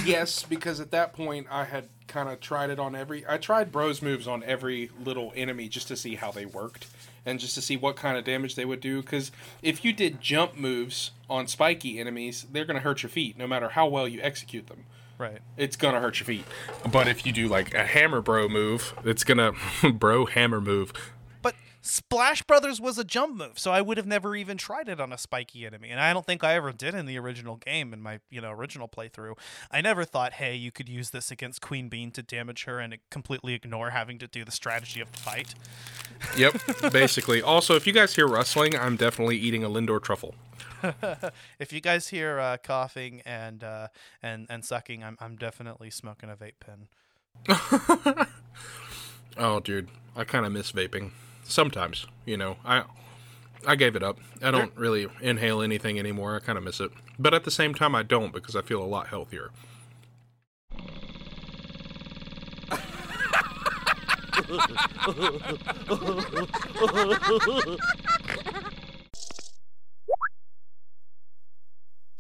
[0.05, 3.25] Yes, because at that point I had kind of tried it on every.
[3.29, 6.87] I tried bros moves on every little enemy just to see how they worked
[7.25, 9.03] and just to see what kind of damage they would do.
[9.03, 13.37] Because if you did jump moves on spiky enemies, they're going to hurt your feet
[13.37, 14.85] no matter how well you execute them.
[15.19, 15.39] Right.
[15.57, 16.45] It's going to hurt your feet.
[16.91, 19.53] But if you do like a hammer bro move, it's gonna
[19.95, 20.93] bro hammer move.
[21.87, 25.13] Splash Brothers was a jump move, so I would have never even tried it on
[25.13, 28.03] a spiky enemy, and I don't think I ever did in the original game in
[28.03, 29.39] my you know original playthrough.
[29.71, 32.97] I never thought, hey, you could use this against Queen Bean to damage her and
[33.11, 35.55] completely ignore having to do the strategy of the fight.
[36.37, 36.61] Yep,
[36.93, 37.41] basically.
[37.41, 40.35] Also, if you guys hear rustling, I'm definitely eating a Lindor truffle.
[41.61, 43.89] if you guys hear uh, coughing and uh,
[44.23, 48.27] and and sucking, I'm I'm definitely smoking a vape pen.
[49.39, 51.11] Oh, dude, I kind of miss vaping.
[51.49, 52.85] Sometimes, you know, I
[53.67, 54.19] I gave it up.
[54.43, 56.37] I don't really inhale anything anymore.
[56.37, 58.83] I kind of miss it, but at the same time, I don't because I feel
[58.83, 59.51] a lot healthier.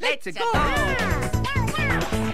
[0.01, 2.33] Let's go!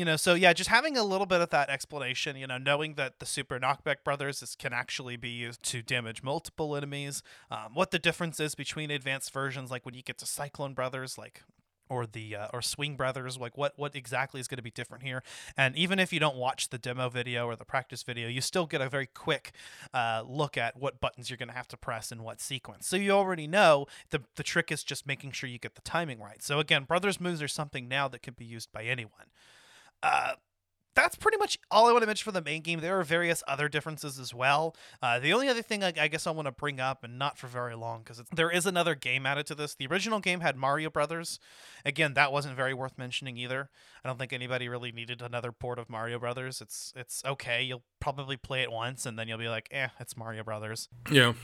[0.00, 2.94] You know so yeah just having a little bit of that explanation you know knowing
[2.94, 7.74] that the super knockback brothers is, can actually be used to damage multiple enemies um,
[7.74, 11.42] what the difference is between advanced versions like when you get to cyclone brothers like
[11.90, 15.02] or the uh, or swing brothers like what what exactly is going to be different
[15.02, 15.22] here?
[15.56, 18.66] And even if you don't watch the demo video or the practice video you still
[18.66, 19.50] get a very quick
[19.92, 22.86] uh, look at what buttons you're going to have to press in what sequence.
[22.86, 26.20] So you already know the the trick is just making sure you get the timing
[26.20, 26.42] right.
[26.42, 29.26] So again brothers moves are something now that can be used by anyone
[30.02, 30.32] uh,
[30.94, 32.80] that's pretty much all I want to mention for the main game.
[32.80, 34.74] There are various other differences as well.
[35.00, 37.38] Uh, the only other thing I, I guess I want to bring up, and not
[37.38, 39.74] for very long, because there is another game added to this.
[39.74, 41.38] The original game had Mario Brothers.
[41.84, 43.70] Again, that wasn't very worth mentioning either.
[44.04, 46.60] I don't think anybody really needed another port of Mario Brothers.
[46.60, 47.62] It's it's okay.
[47.62, 50.88] You'll probably play it once, and then you'll be like, eh, it's Mario Brothers.
[51.10, 51.34] Yeah.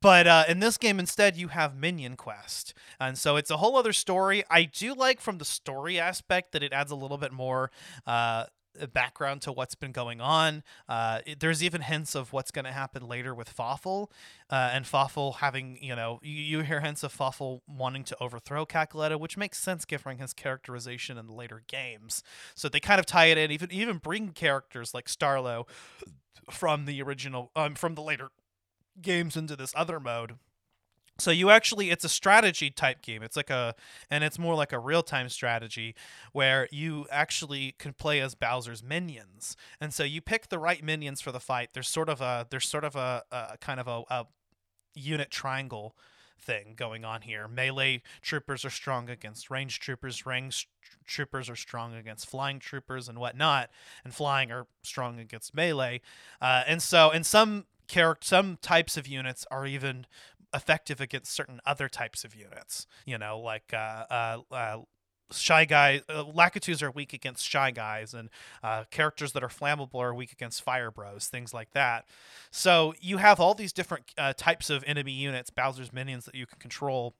[0.00, 2.74] But uh, in this game, instead, you have Minion Quest.
[2.98, 4.44] And so it's a whole other story.
[4.50, 7.70] I do like from the story aspect that it adds a little bit more
[8.06, 8.44] uh,
[8.92, 10.62] background to what's been going on.
[10.88, 14.10] Uh, it, there's even hints of what's going to happen later with Fawful.
[14.48, 18.64] Uh, and Fawful having, you know, you, you hear hints of Fawful wanting to overthrow
[18.64, 22.22] Cackletta, which makes sense given his characterization in the later games.
[22.54, 25.66] So they kind of tie it in, even even bring characters like Starlo
[26.50, 28.30] from the original, um, from the later
[29.02, 30.34] games into this other mode.
[31.20, 33.22] So you actually it's a strategy type game.
[33.22, 33.74] It's like a
[34.10, 35.94] and it's more like a real-time strategy
[36.32, 39.56] where you actually can play as Bowser's minions.
[39.80, 41.70] And so you pick the right minions for the fight.
[41.74, 44.26] There's sort of a there's sort of a, a kind of a, a
[44.94, 45.94] unit triangle
[46.40, 47.46] thing going on here.
[47.46, 50.24] Melee troopers are strong against range troopers.
[50.24, 50.68] range
[51.06, 53.70] troopers are strong against flying troopers and whatnot.
[54.04, 56.00] And flying are strong against melee.
[56.40, 60.06] Uh, and so, in some character, some types of units are even
[60.54, 62.86] effective against certain other types of units.
[63.04, 64.76] You know, like uh, uh, uh,
[65.32, 68.30] shy guy uh, Lakitus are weak against shy guys, and
[68.62, 72.06] uh, characters that are flammable are weak against fire bros, things like that.
[72.50, 76.46] So you have all these different uh, types of enemy units, Bowser's minions that you
[76.46, 77.14] can control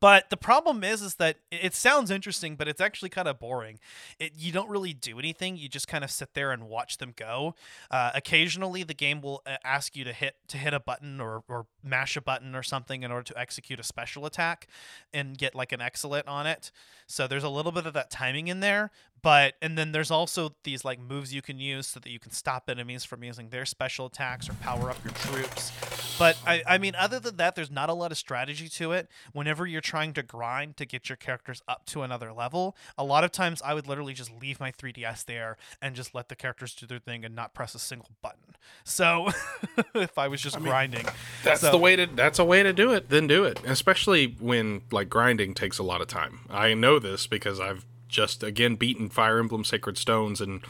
[0.00, 3.78] but the problem is is that it sounds interesting but it's actually kind of boring.
[4.18, 5.56] It, you don't really do anything.
[5.56, 7.54] You just kind of sit there and watch them go.
[7.90, 11.42] Uh, occasionally the game will uh, ask you to hit to hit a button or,
[11.48, 14.68] or mash a button or something in order to execute a special attack
[15.12, 16.70] and get like an excellent on it.
[17.06, 18.90] So there's a little bit of that timing in there
[19.22, 22.32] but and then there's also these like moves you can use so that you can
[22.32, 25.72] stop enemies from using their special attacks or power up your troops.
[26.18, 29.08] But I, I mean other than that there's not a lot of strategy to it.
[29.32, 33.24] Whenever you're trying to grind to get your characters up to another level a lot
[33.24, 36.74] of times i would literally just leave my 3ds there and just let the characters
[36.74, 38.54] do their thing and not press a single button.
[38.84, 39.28] So
[39.94, 41.06] if i was just I mean, grinding
[41.44, 44.36] that's so, the way to that's a way to do it then do it especially
[44.40, 46.40] when like grinding takes a lot of time.
[46.50, 50.62] I know this because i've just again beaten Fire Emblem Sacred Stones and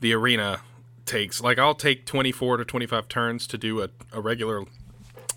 [0.00, 0.60] the arena
[1.04, 4.64] takes like I'll take 24 to 25 turns to do a, a regular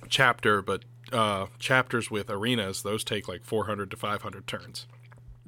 [0.09, 4.87] chapter, but uh, chapters with arenas those take like 400 to 500 turns.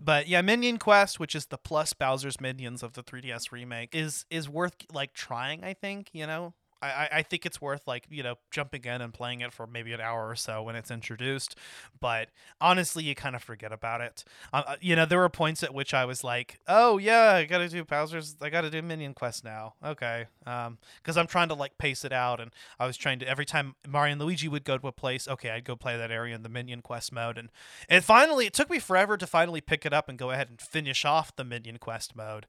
[0.03, 4.25] But yeah, Minion Quest, which is the plus Bowser's Minions of the 3DS remake, is
[4.29, 5.63] is worth like trying.
[5.63, 9.13] I think you know I, I think it's worth like you know jumping in and
[9.13, 11.55] playing it for maybe an hour or so when it's introduced
[11.99, 14.23] but honestly you kind of forget about it.
[14.51, 17.45] Uh, uh, you know there were points at which i was like oh yeah i
[17.45, 19.73] gotta do bowser's i gotta do minion quest now.
[19.83, 23.27] Okay um because i'm trying to like pace it out and i was trying to
[23.27, 26.11] every time mario and luigi would go to a place okay i'd go play that
[26.11, 27.49] area in the minion quest mode and
[27.87, 30.59] and finally it took me forever to finally pick it up and go ahead and
[30.59, 32.45] finish off the minion quest mode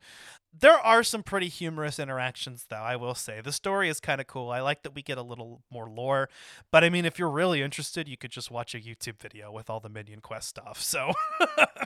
[0.59, 3.41] there are some pretty humorous interactions, though, I will say.
[3.41, 4.51] The story is kind of cool.
[4.51, 6.29] I like that we get a little more lore.
[6.71, 9.71] But I mean, if you're really interested, you could just watch a YouTube video with
[9.71, 10.81] all the Minion Quest stuff.
[10.83, 11.13] So.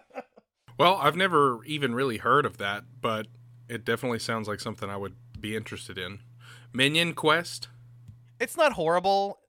[0.78, 3.28] well, I've never even really heard of that, but
[3.68, 6.20] it definitely sounds like something I would be interested in.
[6.72, 7.68] Minion Quest?
[8.40, 9.40] It's not horrible.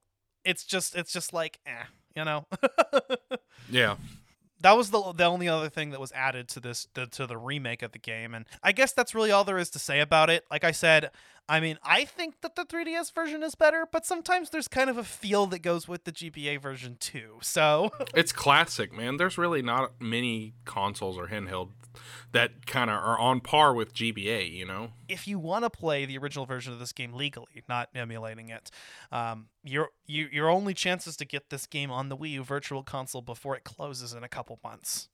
[0.44, 2.46] It's just, it's just like, eh, you know?
[3.70, 3.96] yeah
[4.60, 7.36] that was the the only other thing that was added to this the, to the
[7.36, 10.30] remake of the game and i guess that's really all there is to say about
[10.30, 10.44] it.
[10.50, 11.10] Like i said
[11.48, 14.98] i mean i think that the 3ds version is better but sometimes there's kind of
[14.98, 19.62] a feel that goes with the gba version too so it's classic man there's really
[19.62, 21.70] not many consoles or handheld
[22.32, 24.90] that kind of are on par with GBA, you know?
[25.08, 28.70] If you want to play the original version of this game legally, not emulating it,
[29.10, 32.44] um, your you, your only chance is to get this game on the Wii U
[32.44, 35.08] Virtual Console before it closes in a couple months.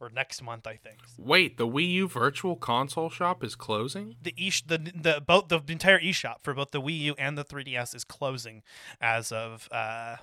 [0.00, 0.98] Or next month, I think.
[1.18, 4.14] Wait, the Wii U Virtual Console shop is closing.
[4.22, 7.44] The e the the both the entire eShop for both the Wii U and the
[7.44, 8.62] 3DS is closing
[9.00, 10.18] as of uh,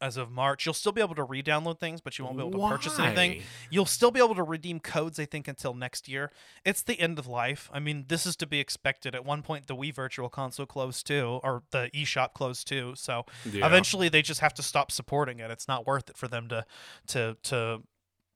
[0.00, 0.64] as of March.
[0.64, 2.70] You'll still be able to re-download things, but you won't be able to Why?
[2.70, 3.42] purchase anything.
[3.68, 6.30] You'll still be able to redeem codes, I think, until next year.
[6.64, 7.70] It's the end of life.
[7.72, 9.14] I mean, this is to be expected.
[9.14, 12.94] At one point, the Wii Virtual Console closed too, or the eShop closed too.
[12.96, 13.66] So yeah.
[13.66, 15.50] eventually, they just have to stop supporting it.
[15.50, 16.64] It's not worth it for them to
[17.08, 17.82] to to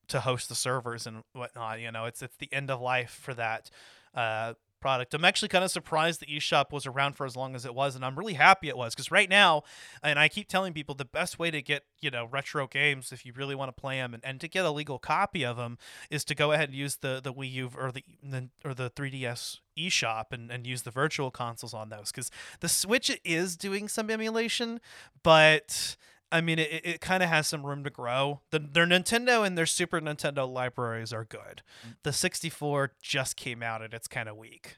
[0.08, 1.80] to host the servers and whatnot.
[1.80, 3.70] You know, it's it's the end of life for that.
[4.14, 5.14] Uh, product.
[5.14, 7.96] I'm actually kind of surprised the eShop was around for as long as it was,
[7.96, 9.62] and I'm really happy it was because right now,
[10.02, 13.24] and I keep telling people the best way to get you know retro games if
[13.24, 15.78] you really want to play them and, and to get a legal copy of them
[16.10, 18.90] is to go ahead and use the the Wii U or the, the or the
[18.90, 23.88] 3DS eShop and, and use the virtual consoles on those because the Switch is doing
[23.88, 24.80] some emulation,
[25.22, 25.96] but
[26.35, 28.40] I mean, it, it kind of has some room to grow.
[28.51, 31.62] The, their Nintendo and their Super Nintendo libraries are good.
[31.87, 31.94] Mm.
[32.03, 34.75] The 64 just came out and it's kind of weak.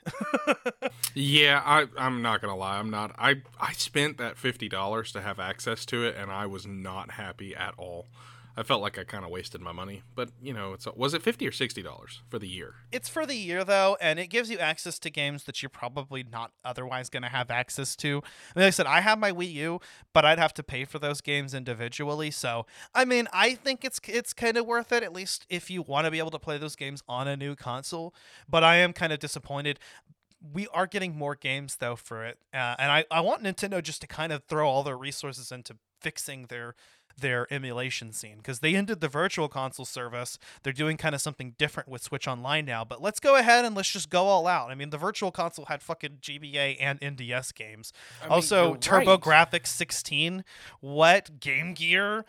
[1.14, 2.78] yeah, I, I'm not gonna lie.
[2.78, 3.14] I'm not.
[3.18, 7.12] I I spent that fifty dollars to have access to it, and I was not
[7.12, 8.06] happy at all.
[8.56, 10.02] I felt like I kind of wasted my money.
[10.14, 12.74] But you know, it's was it fifty or sixty dollars for the year?
[12.90, 16.24] It's for the year though, and it gives you access to games that you're probably
[16.24, 18.14] not otherwise going to have access to.
[18.14, 18.22] Mean,
[18.56, 19.80] like I said, I have my Wii U,
[20.12, 22.30] but I'd have to pay for those games individually.
[22.30, 25.82] So I mean, I think it's it's kind of worth it at least if you
[25.82, 28.14] want to be able to play those games on a new console.
[28.48, 29.78] But I am kind of disappointed
[30.52, 34.02] we are getting more games though for it uh, and I, I want nintendo just
[34.02, 36.74] to kind of throw all their resources into fixing their
[37.18, 40.38] their emulation scene because they ended the virtual console service.
[40.62, 43.74] They're doing kind of something different with Switch Online now, but let's go ahead and
[43.74, 44.70] let's just go all out.
[44.70, 47.92] I mean, the virtual console had fucking GBA and NDS games.
[48.20, 50.44] I mean, also, TurboGrafx Graphics 16.
[50.80, 51.40] What?
[51.40, 52.24] Game Gear?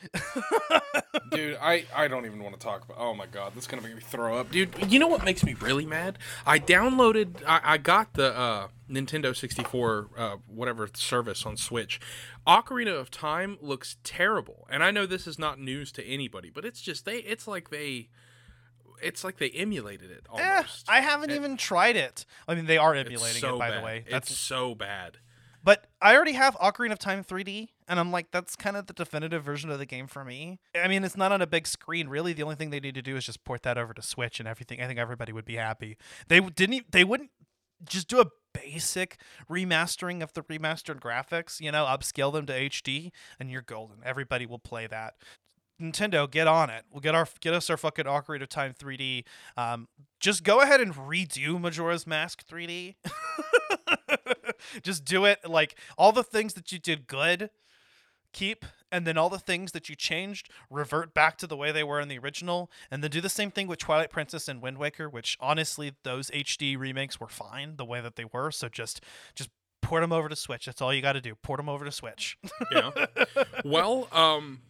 [1.31, 3.81] Dude, I, I don't even want to talk about Oh my god, this is going
[3.81, 4.51] to make me throw up.
[4.51, 6.17] Dude, you know what makes me really mad?
[6.45, 8.35] I downloaded, I, I got the.
[8.37, 11.99] uh Nintendo 64 uh, whatever service on Switch.
[12.45, 14.67] Ocarina of Time looks terrible.
[14.69, 17.69] And I know this is not news to anybody, but it's just they it's like
[17.69, 18.09] they
[19.01, 20.63] it's like they emulated it Eh.
[20.87, 22.25] I haven't It- even tried it.
[22.47, 23.79] I mean, they are emulating so it, by bad.
[23.81, 23.97] the way.
[24.05, 25.17] it's That's so bad.
[25.63, 28.93] But I already have Ocarina of Time 3D, and I'm like, that's kind of the
[28.93, 30.59] definitive version of the game for me.
[30.73, 32.31] I mean, it's not on a big screen, really.
[32.31, 34.47] The only thing they need to do is just port that over to Switch, and
[34.47, 34.81] everything.
[34.81, 35.97] I think everybody would be happy.
[36.29, 36.91] They didn't.
[36.93, 37.31] They wouldn't
[37.83, 38.27] just do a
[38.63, 39.17] basic
[39.49, 41.59] remastering of the remastered graphics.
[41.59, 43.97] You know, upscale them to HD, and you're golden.
[44.03, 45.15] Everybody will play that.
[45.81, 46.85] Nintendo, get on it.
[46.91, 49.25] We'll get our get us our fucking Ocarina of Time 3D.
[49.55, 49.87] Um,
[50.19, 52.95] just go ahead and redo Majora's Mask 3D.
[54.81, 57.51] just do it like all the things that you did good,
[58.33, 61.83] keep, and then all the things that you changed revert back to the way they
[61.83, 64.77] were in the original, and then do the same thing with Twilight Princess and Wind
[64.77, 68.51] Waker, which honestly those HD remakes were fine the way that they were.
[68.51, 69.01] So just
[69.35, 69.49] just
[69.81, 70.65] port them over to Switch.
[70.65, 71.35] That's all you got to do.
[71.35, 72.37] Port them over to Switch.
[72.71, 72.91] Yeah.
[73.65, 74.61] well, um,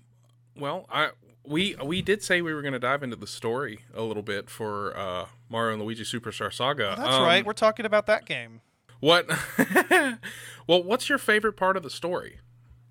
[0.55, 1.09] well, I
[1.45, 4.49] we we did say we were going to dive into the story a little bit
[4.49, 6.95] for uh, Mario and Luigi Superstar Saga.
[6.97, 7.45] That's Um, right.
[7.45, 8.61] We're talking about that game.
[8.99, 9.27] What?
[10.67, 12.39] well, what's your favorite part of the story?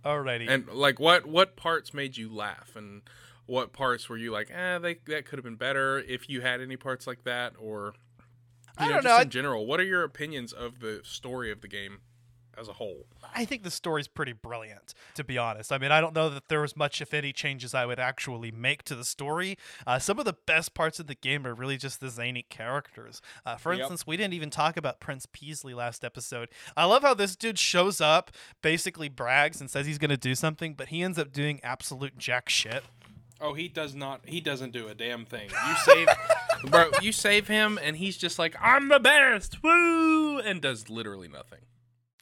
[0.07, 0.49] Alrighty.
[0.49, 3.03] And like, what what parts made you laugh, and
[3.47, 6.61] what parts were you like, eh, they that could have been better if you had
[6.61, 7.95] any parts like that, or
[8.79, 11.01] I you know, don't just know, in I- general, what are your opinions of the
[11.05, 11.99] story of the game
[12.59, 13.07] as a whole?
[13.35, 15.73] I think the story's pretty brilliant, to be honest.
[15.73, 18.51] I mean, I don't know that there was much, if any, changes I would actually
[18.51, 19.57] make to the story.
[19.87, 23.21] Uh, some of the best parts of the game are really just the zany characters.
[23.45, 23.81] Uh, for Yep.
[23.81, 26.49] instance, we didn't even talk about Prince Peasley last episode.
[26.77, 28.31] I love how this dude shows up,
[28.63, 32.17] basically brags and says he's going to do something, but he ends up doing absolute
[32.19, 32.85] jack shit.
[33.39, 34.23] Oh, he does not.
[34.25, 35.51] He doesn't do a damn thing.
[35.51, 36.09] You save.
[36.71, 41.29] Bro, you save him, and he's just like, I'm the best, woo, and does literally
[41.29, 41.59] nothing.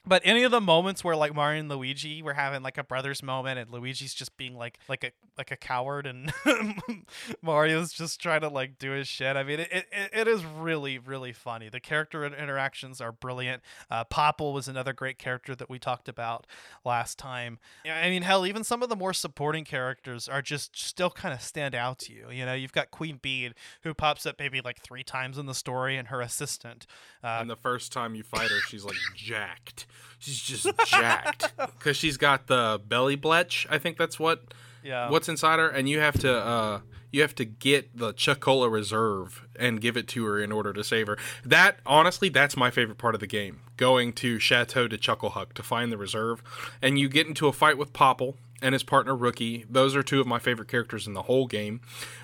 [0.06, 3.22] But any of the moments where like Mario and Luigi were having like a brothers
[3.22, 6.30] moment and Luigi's just being like like a like a coward and
[7.42, 9.36] Mario's just trying to like do his shit.
[9.36, 11.68] I mean it, it, it is really really funny.
[11.68, 13.62] The character interactions are brilliant.
[13.90, 16.46] Uh, Popple was another great character that we talked about
[16.84, 17.58] last time.
[17.86, 21.40] I mean hell even some of the more supporting characters are just still kind of
[21.42, 22.30] stand out to you.
[22.30, 25.54] You know, you've got Queen Bean who pops up maybe like 3 times in the
[25.54, 26.86] story and her assistant.
[27.22, 29.86] Uh, And the first time you fight her, she's like jacked.
[30.18, 33.66] She's just jacked because she's got the Belly Blech.
[33.68, 35.10] I think that's what yeah.
[35.10, 36.80] what's inside her, and you have to uh,
[37.10, 40.82] you have to get the Chuckola Reserve and give it to her in order to
[40.82, 41.18] save her.
[41.44, 43.60] That honestly, that's my favorite part of the game.
[43.76, 46.42] Going to Chateau de Chucklehuck to find the reserve,
[46.80, 49.64] and you get into a fight with Popple and his partner Rookie.
[49.68, 51.82] Those are two of my favorite characters in the whole game.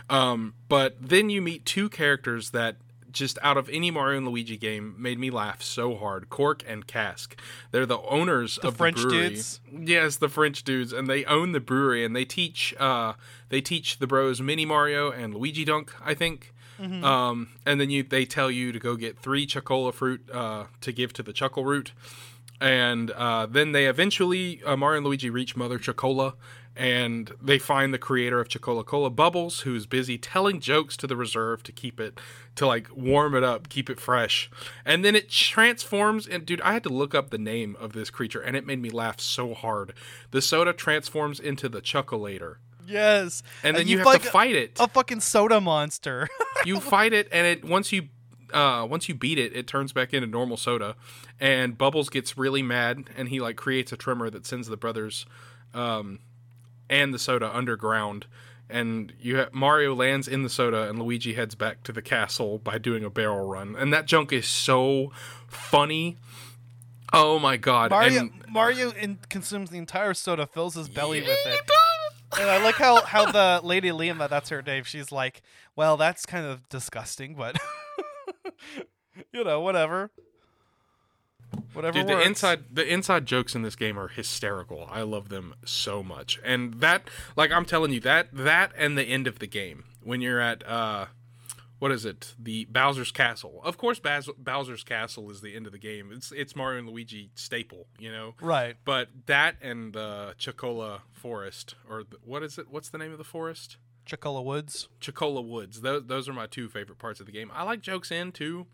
[0.08, 2.76] Um, but then you meet two characters that
[3.12, 6.28] just out of any Mario and Luigi game made me laugh so hard.
[6.30, 7.38] Cork and Cask.
[7.70, 9.28] They're the owners of French the brewery.
[9.30, 9.60] dudes?
[9.72, 13.14] Yes, the French dudes, and they own the brewery, and they teach uh,
[13.48, 16.52] they teach the bros Mini Mario and Luigi Dunk, I think.
[17.04, 20.92] Um, and then you they tell you to go get three Chuckola fruit uh, to
[20.92, 21.92] give to the Chuckle Root,
[22.58, 26.34] and uh, then they eventually uh, Mario and Luigi reach Mother Chuckola,
[26.80, 31.14] and they find the creator of Chuckola Cola Bubbles, who's busy telling jokes to the
[31.14, 32.18] reserve to keep it
[32.56, 34.50] to like warm it up, keep it fresh,
[34.82, 36.26] and then it transforms.
[36.26, 38.80] And dude, I had to look up the name of this creature, and it made
[38.80, 39.92] me laugh so hard.
[40.30, 42.56] The soda transforms into the Chuckolator,
[42.86, 43.42] Yes.
[43.62, 44.80] and then you, have fight to fight it.
[44.80, 46.28] a fucking soda monster.
[46.64, 48.08] you fight it and it once you
[48.54, 50.96] uh once you beat it it turns back into normal soda
[51.38, 55.24] and bubbles gets really mad and he like creates a tremor that sends the brothers
[55.72, 56.18] um
[56.90, 58.26] and the soda underground
[58.68, 62.58] and you ha- Mario lands in the soda and Luigi heads back to the castle
[62.58, 65.10] by doing a barrel run and that junk is so
[65.48, 66.18] funny
[67.12, 71.38] oh my god Mario and Mario in, consumes the entire soda, fills his belly with
[71.46, 71.60] it.
[72.38, 74.84] And I like how how the lady Lima, that's her name.
[74.84, 75.42] She's like,
[75.76, 77.56] well, that's kind of disgusting, but
[79.32, 80.10] you know, whatever.
[81.72, 84.88] Whatever Dude, the inside the inside jokes in this game are hysterical.
[84.90, 86.38] I love them so much.
[86.44, 90.20] And that like I'm telling you that that and the end of the game when
[90.20, 91.06] you're at uh
[91.78, 92.34] what is it?
[92.38, 93.60] The Bowser's Castle.
[93.64, 96.10] Of course Baz- Bowser's Castle is the end of the game.
[96.14, 98.34] It's it's Mario and Luigi staple, you know.
[98.40, 98.76] Right.
[98.84, 102.70] But that and the Chuckola Forest or the, what is it?
[102.70, 103.78] What's the name of the forest?
[104.06, 104.88] Chuckola Woods.
[105.00, 105.80] Chuckola Woods.
[105.80, 107.50] Those those are my two favorite parts of the game.
[107.54, 108.66] I like Jokes End too,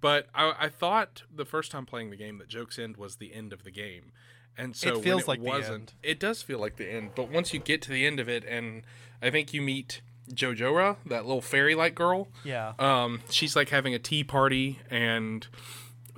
[0.00, 3.34] but I, I thought the first time playing the game that Jokes End was the
[3.34, 4.12] end of the game,
[4.56, 5.74] and so it feels it like the wasn't.
[5.74, 5.92] end.
[6.02, 8.44] It does feel like the end, but once you get to the end of it,
[8.44, 8.82] and
[9.22, 10.00] I think you meet
[10.32, 12.28] Jojora, that little fairy-like girl.
[12.44, 12.74] Yeah.
[12.78, 15.46] Um, she's like having a tea party, and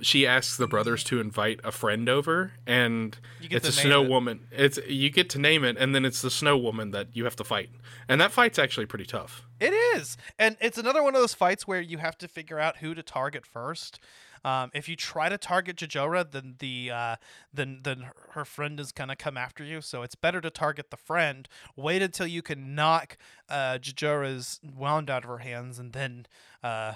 [0.01, 4.09] she asks the brothers to invite a friend over, and it's a snow it.
[4.09, 4.47] woman.
[4.51, 7.35] It's you get to name it, and then it's the snow woman that you have
[7.37, 7.69] to fight,
[8.07, 9.43] and that fight's actually pretty tough.
[9.61, 12.77] It is, and it's another one of those fights where you have to figure out
[12.77, 13.99] who to target first.
[14.43, 17.15] Um, if you try to target Jojora, then the uh,
[17.53, 19.81] then then her friend is gonna come after you.
[19.81, 21.47] So it's better to target the friend.
[21.75, 26.25] Wait until you can knock uh, Jojora's wound out of her hands, and then
[26.63, 26.93] uh,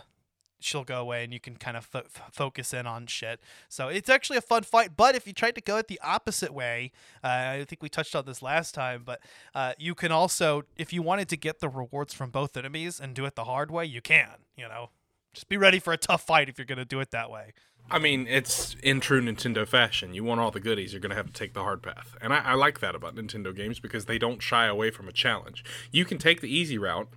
[0.66, 1.89] she'll go away, and you can kind of
[2.32, 3.39] focus in on shit.
[3.70, 4.91] So it's actually a fun fight.
[4.97, 6.91] But if you tried to go it the opposite way,
[7.24, 9.22] uh, I think we touched on this last time, but
[9.53, 13.13] uh, you can also, if you wanted to get the rewards from both enemies and
[13.13, 14.30] do it the hard way, you can.
[14.57, 14.89] You know,
[15.34, 17.53] just be ready for a tough fight if you're going to do it that way.
[17.89, 20.16] I mean, it's in true Nintendo fashion.
[20.16, 22.16] You want all the goodies, you're going to have to take the hard path.
[22.20, 25.11] And I, I like that about Nintendo games because they don't shy away from a
[25.11, 25.63] challenge.
[25.91, 27.09] You can take the easy route,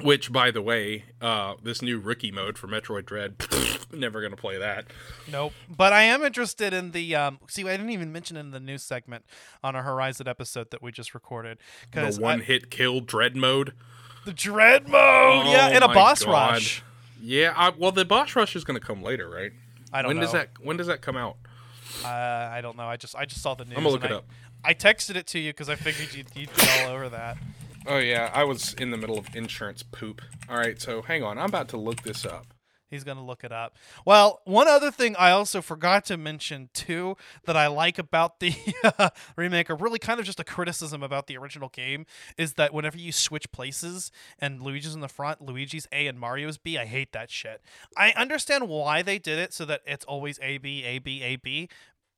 [0.00, 3.36] which, by the way, uh, this new rookie mode for Metroid Dread,
[3.92, 4.86] never going to play that.
[5.30, 5.52] Nope.
[5.68, 7.14] But I am interested in the.
[7.14, 9.24] Um, see, I didn't even mention in the news segment
[9.62, 11.58] on our Horizon episode that we just recorded.
[11.58, 13.72] The Because one hit kill Dread mode.
[14.24, 16.32] the dread mode, yeah, Oh and a boss God.
[16.52, 16.82] rush.
[17.20, 19.52] Yeah, I, well, the boss rush is going to come later, right?
[19.92, 20.22] I don't when know.
[20.22, 21.36] does that When does that come out?
[22.04, 22.86] Uh, I don't know.
[22.88, 23.74] I just I just saw the news.
[23.76, 24.24] I'm gonna look it I, up.
[24.64, 27.36] I texted it to you because I figured you'd, you'd be all over that.
[27.86, 30.22] Oh yeah, I was in the middle of insurance poop.
[30.48, 32.54] All right, so hang on, I'm about to look this up.
[32.92, 33.78] He's going to look it up.
[34.04, 37.16] Well, one other thing I also forgot to mention too
[37.46, 38.52] that I like about the
[39.36, 42.04] remake, or really kind of just a criticism about the original game,
[42.36, 46.58] is that whenever you switch places and Luigi's in the front, Luigi's A and Mario's
[46.58, 47.62] B, I hate that shit.
[47.96, 51.36] I understand why they did it so that it's always A B A B A
[51.36, 51.70] B,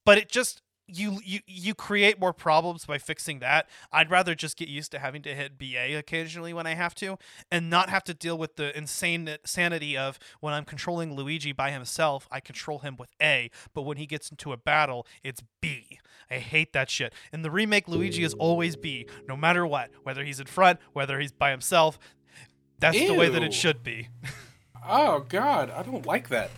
[0.05, 3.69] but it just you you you create more problems by fixing that.
[3.93, 7.19] I'd rather just get used to having to hit BA occasionally when I have to
[7.51, 11.71] and not have to deal with the insane sanity of when I'm controlling Luigi by
[11.71, 15.99] himself, I control him with A, but when he gets into a battle, it's B.
[16.31, 17.13] I hate that shit.
[17.33, 21.21] In the remake, Luigi is always B, no matter what, whether he's in front, whether
[21.21, 21.99] he's by himself.
[22.79, 24.09] That's the way that it should be.
[24.87, 26.51] Oh God, I don't like that.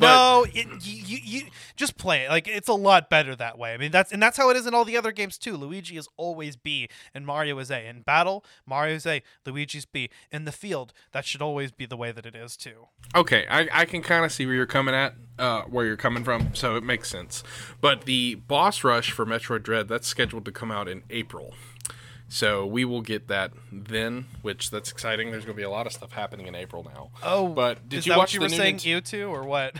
[0.00, 1.42] no, it, you, you you
[1.76, 2.30] just play it.
[2.30, 3.74] Like it's a lot better that way.
[3.74, 5.54] I mean, that's and that's how it is in all the other games too.
[5.56, 7.86] Luigi is always B, and Mario is A.
[7.86, 10.08] In battle, Mario's A, Luigi's B.
[10.30, 12.86] In the field, that should always be the way that it is too.
[13.14, 16.24] Okay, I, I can kind of see where you're coming at, uh, where you're coming
[16.24, 17.42] from, so it makes sense.
[17.82, 21.52] But the boss rush for Metroid Dread that's scheduled to come out in April,
[22.32, 25.30] so we will get that then, which that's exciting.
[25.30, 27.10] There's going to be a lot of stuff happening in April now.
[27.22, 28.80] Oh, but did you watch what you the were new saying?
[28.84, 29.76] You two or what?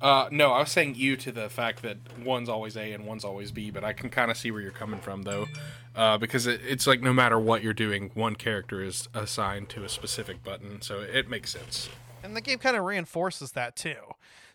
[0.00, 3.22] Uh, no, I was saying you to the fact that one's always A and one's
[3.22, 5.46] always B, but I can kind of see where you're coming from though,
[5.94, 9.84] uh, because it, it's like no matter what you're doing, one character is assigned to
[9.84, 11.90] a specific button, so it makes sense.
[12.24, 13.96] And the game kind of reinforces that too.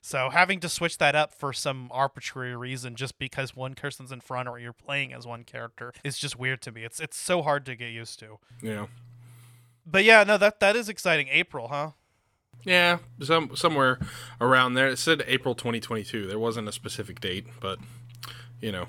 [0.05, 4.21] So having to switch that up for some arbitrary reason just because one person's in
[4.21, 6.83] front or you're playing as one character is just weird to me.
[6.83, 8.37] It's it's so hard to get used to.
[8.61, 8.85] Yeah.
[9.83, 11.27] But yeah, no, that that is exciting.
[11.31, 11.91] April, huh?
[12.63, 13.97] Yeah, some somewhere
[14.39, 14.89] around there.
[14.89, 16.27] It said April 2022.
[16.27, 17.79] There wasn't a specific date, but
[18.61, 18.85] you know.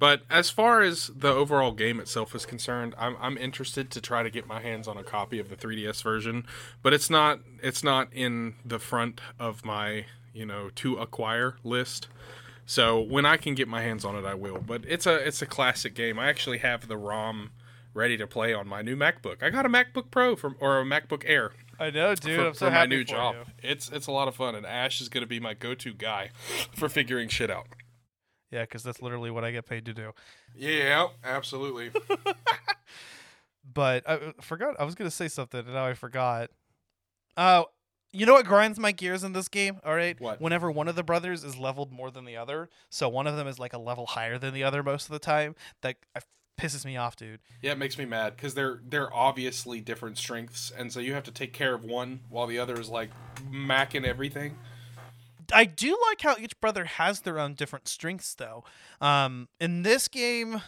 [0.00, 4.24] But as far as the overall game itself is concerned, I'm I'm interested to try
[4.24, 6.44] to get my hands on a copy of the 3DS version,
[6.82, 12.08] but it's not it's not in the front of my, you know, to acquire list.
[12.66, 14.58] So when I can get my hands on it, I will.
[14.58, 16.18] But it's a it's a classic game.
[16.18, 17.50] I actually have the ROM
[17.94, 19.42] ready to play on my new MacBook.
[19.42, 22.36] I got a MacBook Pro from or a MacBook Air I know, dude.
[22.36, 23.34] for, I'm so for my new for job.
[23.34, 23.70] you.
[23.70, 26.30] It's it's a lot of fun, and Ash is going to be my go-to guy
[26.74, 27.66] for figuring shit out.
[28.50, 30.12] Yeah, because that's literally what I get paid to do.
[30.54, 31.90] Yeah, absolutely.
[33.72, 34.78] But I uh, forgot.
[34.78, 36.50] I was gonna say something, and now I forgot.
[37.36, 37.66] Oh,
[38.14, 39.80] you know what grinds my gears in this game?
[39.84, 40.18] All right.
[40.20, 40.40] What?
[40.40, 43.46] Whenever one of the brothers is leveled more than the other, so one of them
[43.46, 45.96] is like a level higher than the other most of the time, that
[46.58, 47.40] pisses me off, dude.
[47.60, 51.24] Yeah, it makes me mad because they're they're obviously different strengths, and so you have
[51.24, 53.10] to take care of one while the other is like
[53.50, 54.56] macking everything.
[55.52, 58.64] I do like how each brother has their own different strengths, though.
[59.00, 60.62] Um, in this game,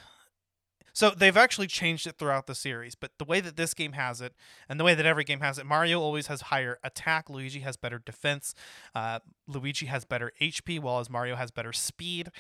[0.97, 4.23] so they've actually changed it throughout the series, but the way that this game has
[4.23, 4.33] it,
[4.67, 7.29] and the way that every game has it, Mario always has higher attack.
[7.29, 8.55] Luigi has better defense.
[8.95, 12.31] Uh, Luigi has better HP, while as Mario has better speed.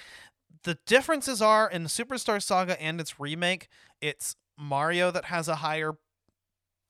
[0.62, 3.68] The differences are in the Superstar Saga and its remake.
[4.00, 5.98] It's Mario that has a higher.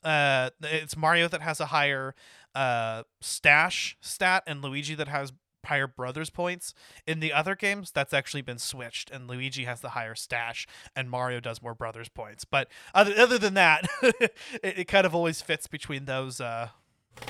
[0.04, 2.14] Uh, it's Mario that has a higher
[2.54, 5.32] uh stache stat and Luigi that has
[5.66, 6.74] higher brothers points.
[7.06, 11.10] In the other games, that's actually been switched, and Luigi has the higher stache, and
[11.10, 12.44] Mario does more brothers points.
[12.44, 16.68] But other other than that, it, it kind of always fits between those uh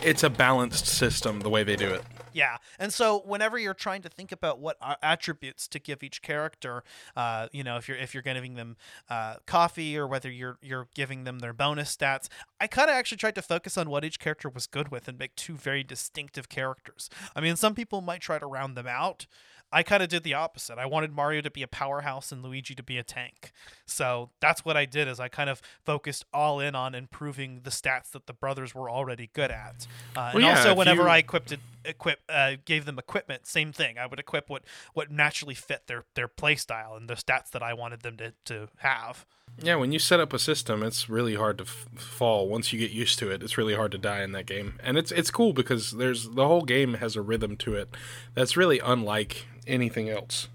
[0.02, 2.02] It's a balanced system the way they do it.
[2.32, 6.84] Yeah, and so whenever you're trying to think about what attributes to give each character,
[7.16, 8.76] uh, you know, if you're if you're giving them
[9.08, 12.28] uh, coffee or whether you're you're giving them their bonus stats,
[12.60, 15.18] I kind of actually tried to focus on what each character was good with and
[15.18, 17.08] make two very distinctive characters.
[17.34, 19.26] I mean, some people might try to round them out.
[19.72, 20.78] I kind of did the opposite.
[20.78, 23.52] I wanted Mario to be a powerhouse and Luigi to be a tank.
[23.84, 25.08] So that's what I did.
[25.08, 28.88] Is I kind of focused all in on improving the stats that the brothers were
[28.88, 29.86] already good at.
[30.16, 33.72] Uh, and yeah, also, whenever you- I equipped it, equip uh, gave them equipment, same
[33.72, 33.98] thing.
[33.98, 34.62] I would equip what
[34.94, 38.32] what naturally fit their their play style and the stats that I wanted them to
[38.46, 39.26] to have.
[39.62, 42.48] Yeah, when you set up a system, it's really hard to f- fall.
[42.48, 44.74] Once you get used to it, it's really hard to die in that game.
[44.82, 47.88] And it's it's cool because there's the whole game has a rhythm to it
[48.34, 50.48] that's really unlike anything else.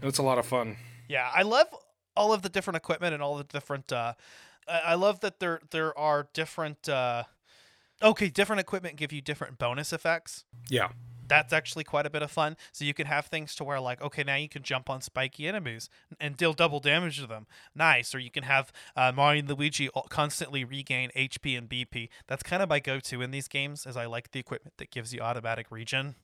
[0.00, 0.76] And it's a lot of fun.
[1.08, 1.66] Yeah, I love
[2.16, 3.92] all of the different equipment and all the different.
[3.92, 4.14] Uh,
[4.68, 6.88] I love that there there are different.
[6.88, 7.24] Uh,
[8.02, 10.44] okay, different equipment give you different bonus effects.
[10.68, 10.88] Yeah.
[11.28, 12.56] That's actually quite a bit of fun.
[12.72, 15.48] So you can have things to where like, okay, now you can jump on spiky
[15.48, 15.88] enemies
[16.20, 17.46] and deal double damage to them.
[17.74, 18.14] Nice.
[18.14, 22.08] Or you can have uh, Mario and Luigi constantly regain HP and BP.
[22.26, 25.14] That's kind of my go-to in these games, as I like the equipment that gives
[25.14, 26.16] you automatic regen.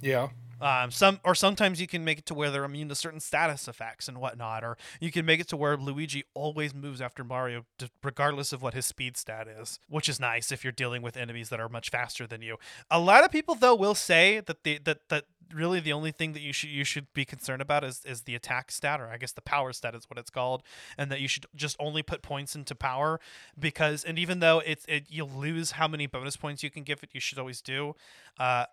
[0.00, 0.28] Yeah.
[0.62, 3.66] Um, some or sometimes you can make it to where they're immune to certain status
[3.66, 7.66] effects and whatnot, or you can make it to where Luigi always moves after Mario,
[8.00, 11.48] regardless of what his speed stat is, which is nice if you're dealing with enemies
[11.48, 12.58] that are much faster than you.
[12.92, 16.32] A lot of people though will say that the that that really the only thing
[16.32, 19.16] that you should you should be concerned about is is the attack stat, or I
[19.16, 20.62] guess the power stat is what it's called,
[20.96, 23.18] and that you should just only put points into power
[23.58, 27.02] because and even though it's it you'll lose how many bonus points you can give
[27.02, 27.96] it, you should always do.
[28.38, 28.66] Uh,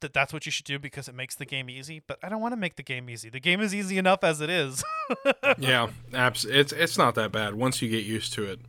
[0.00, 2.02] that that's what you should do because it makes the game easy.
[2.06, 3.30] But I don't want to make the game easy.
[3.30, 4.84] The game is easy enough as it is.
[5.58, 8.60] yeah, abs- it's it's not that bad once you get used to it.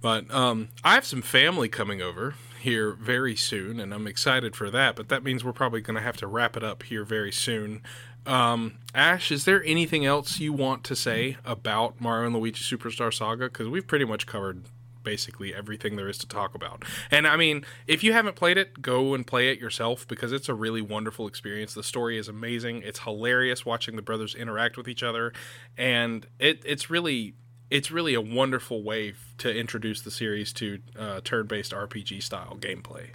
[0.00, 4.70] But um, I have some family coming over here very soon, and I'm excited for
[4.70, 4.96] that.
[4.96, 7.82] But that means we're probably going to have to wrap it up here very soon.
[8.26, 13.12] Um, Ash, is there anything else you want to say about Mario and Luigi Superstar
[13.12, 13.44] Saga?
[13.44, 14.64] Because we've pretty much covered
[15.04, 16.84] basically everything there is to talk about.
[17.10, 20.48] And I mean, if you haven't played it, go and play it yourself because it's
[20.48, 21.74] a really wonderful experience.
[21.74, 22.82] The story is amazing.
[22.82, 25.32] It's hilarious watching the brothers interact with each other,
[25.76, 27.34] and it it's really
[27.70, 33.10] it's really a wonderful way to introduce the series to uh, turn-based RPG style gameplay.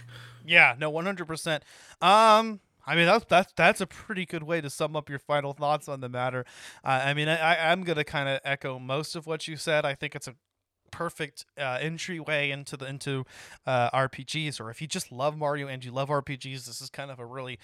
[0.46, 1.64] yeah, no, one hundred percent.
[2.00, 2.60] Um.
[2.86, 5.86] I mean that's that's that's a pretty good way to sum up your final thoughts
[5.86, 6.44] on the matter.
[6.82, 9.84] Uh, I mean, I, I'm gonna kind of echo most of what you said.
[9.84, 10.34] I think it's a
[10.90, 13.24] perfect uh, entryway into the into
[13.66, 17.10] uh, RPGs, or if you just love Mario and you love RPGs, this is kind
[17.10, 17.58] of a really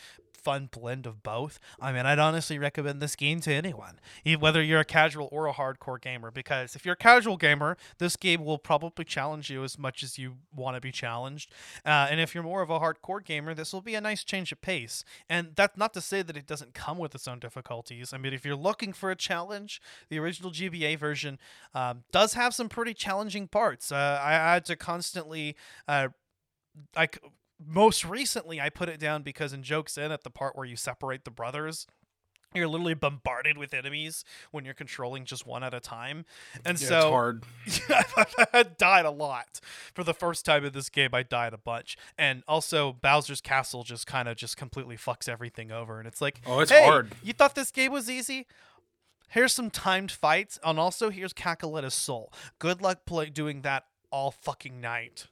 [0.47, 1.59] fun blend of both.
[1.81, 3.99] I mean, I'd honestly recommend this game to anyone,
[4.39, 8.15] whether you're a casual or a hardcore gamer, because if you're a casual gamer, this
[8.15, 11.51] game will probably challenge you as much as you want to be challenged.
[11.85, 14.53] Uh, and if you're more of a hardcore gamer, this will be a nice change
[14.53, 15.03] of pace.
[15.29, 18.13] And that's not to say that it doesn't come with its own difficulties.
[18.13, 21.41] I mean, if you're looking for a challenge, the original GBA version
[21.75, 23.16] um, does have some pretty challenging
[23.51, 23.93] parts.
[23.93, 25.57] Uh, I had to constantly,
[25.89, 26.09] uh,
[26.95, 27.19] like,
[27.65, 30.77] most recently, I put it down because in Jokes End, at the part where you
[30.77, 31.87] separate the brothers,
[32.55, 36.25] you're literally bombarded with enemies when you're controlling just one at a time.
[36.65, 36.97] And Yeah, so
[37.65, 38.47] it's hard.
[38.55, 39.61] I died a lot
[39.95, 41.11] for the first time in this game.
[41.13, 45.71] I died a bunch, and also Bowser's Castle just kind of just completely fucks everything
[45.71, 45.99] over.
[45.99, 47.13] And it's like, Oh, it's hey, hard.
[47.23, 48.47] You thought this game was easy?
[49.29, 52.33] Here's some timed fights, and also here's Cackletta's soul.
[52.59, 55.27] Good luck play doing that all fucking night.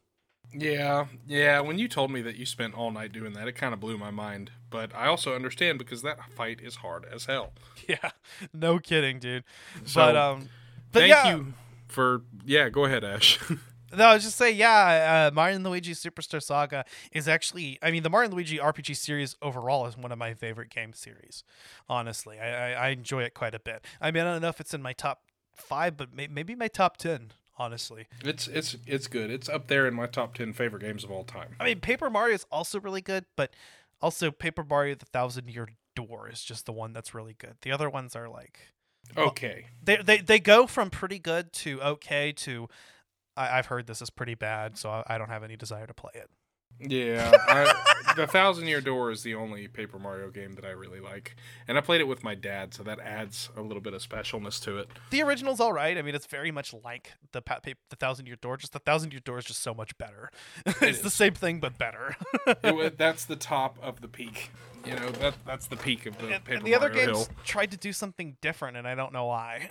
[0.53, 1.61] Yeah, yeah.
[1.61, 3.99] When you told me that you spent all night doing that, it kind of blew
[3.99, 4.51] my mind.
[4.71, 7.53] But I also understand because that fight is hard as hell.
[7.87, 8.11] Yeah,
[8.55, 9.45] no kidding, dude.
[9.85, 10.49] So, but um,
[10.91, 11.55] but Thank yeah, you
[11.87, 12.71] for yeah.
[12.71, 13.39] Go ahead, Ash.
[13.97, 17.91] No, I was just say, yeah, uh, Mario and Luigi Superstar Saga is actually, I
[17.91, 21.45] mean, the Mario and Luigi RPG series overall is one of my favorite game series.
[21.89, 23.85] Honestly, I, I, I enjoy it quite a bit.
[24.01, 25.23] I mean, I don't know if it's in my top
[25.55, 27.33] five, but may, maybe my top ten.
[27.57, 29.31] Honestly, it's it's it's good.
[29.31, 31.55] It's up there in my top ten favorite games of all time.
[31.61, 33.55] I mean, Paper Mario is also really good, but
[34.03, 37.55] also Paper Mario: The Thousand Year Door is just the one that's really good.
[37.63, 38.59] The other ones are like
[39.17, 39.67] Okay.
[39.83, 42.69] they they they go from pretty good to okay to
[43.37, 45.95] I, I've heard this is pretty bad, so I, I don't have any desire to
[45.95, 46.31] play it.
[46.81, 50.99] Yeah, I, the Thousand Year Door is the only Paper Mario game that I really
[51.01, 51.37] like,
[51.69, 54.61] and I played it with my dad, so that adds a little bit of specialness
[54.65, 54.89] to it.
[55.11, 55.97] the original's all right.
[55.97, 58.57] I mean, it's very much like the pa- pa- the Thousand Year Door.
[58.59, 60.31] Just the Thousand Year Door is just so much better.
[60.67, 62.17] it's the same thing but better.
[62.47, 64.51] it that's the top of the peak.
[64.85, 67.27] You know that that's the peak of the and, Paper and the other Mario games
[67.27, 67.37] Hill.
[67.45, 69.69] tried to do something different, and I don't know why.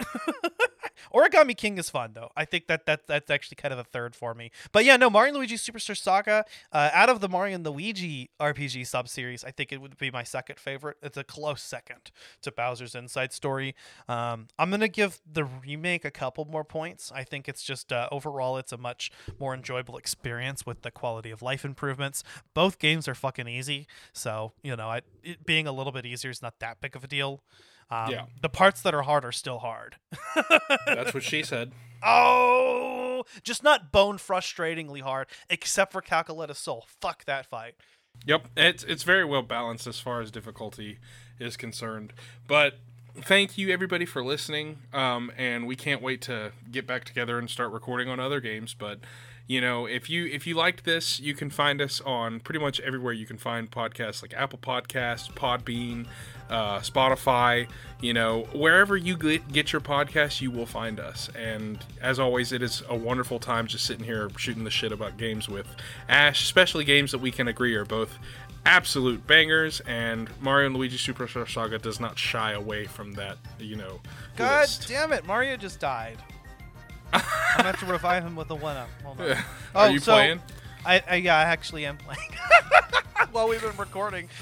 [1.13, 2.29] Origami King is fun though.
[2.35, 4.51] I think that, that that's actually kind of a third for me.
[4.71, 6.45] But yeah, no, Mario Luigi Superstar Saga.
[6.71, 10.23] Uh, out of the Mario and Luigi RPG sub-series, I think it would be my
[10.23, 10.97] second favorite.
[11.01, 13.75] It's a close second to Bowser's Inside Story.
[14.07, 17.11] Um, I'm gonna give the remake a couple more points.
[17.13, 21.31] I think it's just uh, overall it's a much more enjoyable experience with the quality
[21.31, 22.23] of life improvements.
[22.53, 26.31] Both games are fucking easy, so you know, I, it being a little bit easier
[26.31, 27.43] is not that big of a deal.
[27.93, 28.25] Um, Yeah.
[28.41, 29.95] The parts that are hard are still hard.
[30.85, 31.71] That's what she said.
[32.05, 36.85] Oh, just not bone frustratingly hard, except for Cackletta Soul.
[37.01, 37.75] Fuck that fight.
[38.25, 40.99] Yep, it's it's very well balanced as far as difficulty
[41.39, 42.13] is concerned.
[42.47, 42.79] But
[43.21, 44.79] thank you everybody for listening.
[44.93, 48.73] Um, and we can't wait to get back together and start recording on other games.
[48.77, 48.99] But
[49.45, 52.79] you know, if you if you liked this, you can find us on pretty much
[52.79, 56.07] everywhere you can find podcasts like Apple Podcasts, Podbean,
[56.49, 57.67] uh, Spotify.
[57.99, 61.29] You know, wherever you get, get your podcasts, you will find us.
[61.35, 65.17] And as always, it is a wonderful time just sitting here shooting the shit about
[65.17, 65.67] games with
[66.07, 68.17] Ash, especially games that we can agree are both
[68.65, 69.81] absolute bangers.
[69.81, 73.37] And Mario and Luigi Superstar Saga does not shy away from that.
[73.59, 73.99] You know,
[74.37, 74.87] God list.
[74.87, 76.17] damn it, Mario just died.
[77.13, 77.21] I'm
[77.57, 78.89] gonna have to revive him with a one up.
[79.03, 79.31] Hold on.
[79.31, 79.37] Are
[79.75, 80.41] Oh, you so- playing?
[80.85, 82.19] I, I yeah, I actually am playing.
[83.31, 84.27] While we've been recording,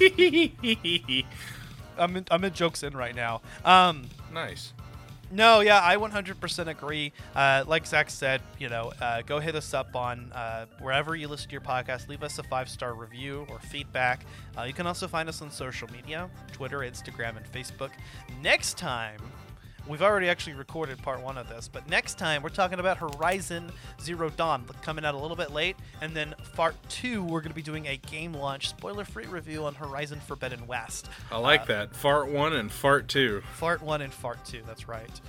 [1.98, 3.42] I'm in, I'm in jokes end right now.
[3.64, 4.72] Um, nice.
[5.30, 7.12] No, yeah, I 100% agree.
[7.34, 11.26] Uh, like Zach said, you know, uh, go hit us up on uh, wherever you
[11.26, 12.06] listen to your podcast.
[12.08, 14.26] Leave us a five star review or feedback.
[14.58, 17.90] Uh, you can also find us on social media Twitter, Instagram, and Facebook.
[18.42, 19.20] Next time,
[19.86, 23.70] we've already actually recorded part one of this, but next time we're talking about Horizon
[24.00, 25.76] Zero Dawn coming out a little bit late.
[26.00, 29.64] And then part two, we're going to be doing a game launch spoiler free review
[29.64, 31.08] on Horizon Forbidden West.
[31.30, 31.96] I like uh, that.
[31.96, 33.42] Fart one and fart two.
[33.54, 34.62] Fart one and fart two.
[34.66, 35.20] That's right.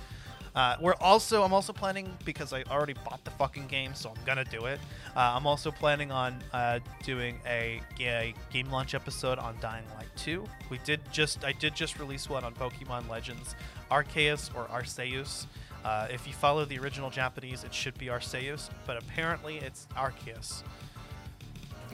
[0.54, 4.24] Uh, we're also I'm also planning because I already bought the fucking game, so I'm
[4.24, 4.78] gonna do it.
[5.16, 10.08] Uh, I'm also planning on uh, doing a, a game launch episode on Dying Light
[10.16, 10.44] 2.
[10.70, 13.56] We did just I did just release one on Pokemon Legends
[13.90, 15.46] Arceus or Arceus.
[15.84, 20.62] Uh, if you follow the original Japanese, it should be Arceus, but apparently it's Arceus.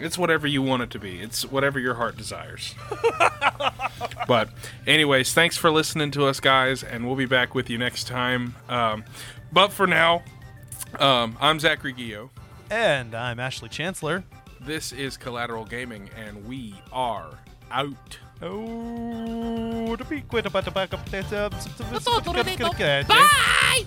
[0.01, 1.21] It's whatever you want it to be.
[1.21, 2.75] It's whatever your heart desires.
[4.27, 4.51] but,
[4.87, 8.55] anyways, thanks for listening to us, guys, and we'll be back with you next time.
[8.69, 9.05] Um,
[9.53, 10.23] but for now,
[10.99, 12.31] um, I'm Zachary Guillo.
[12.71, 14.25] And I'm Ashley Chancellor.
[14.61, 17.31] This is Collateral Gaming, and we are
[17.71, 18.19] out.
[18.43, 21.05] Oh, to be quit about the backup.
[23.09, 23.87] Bye!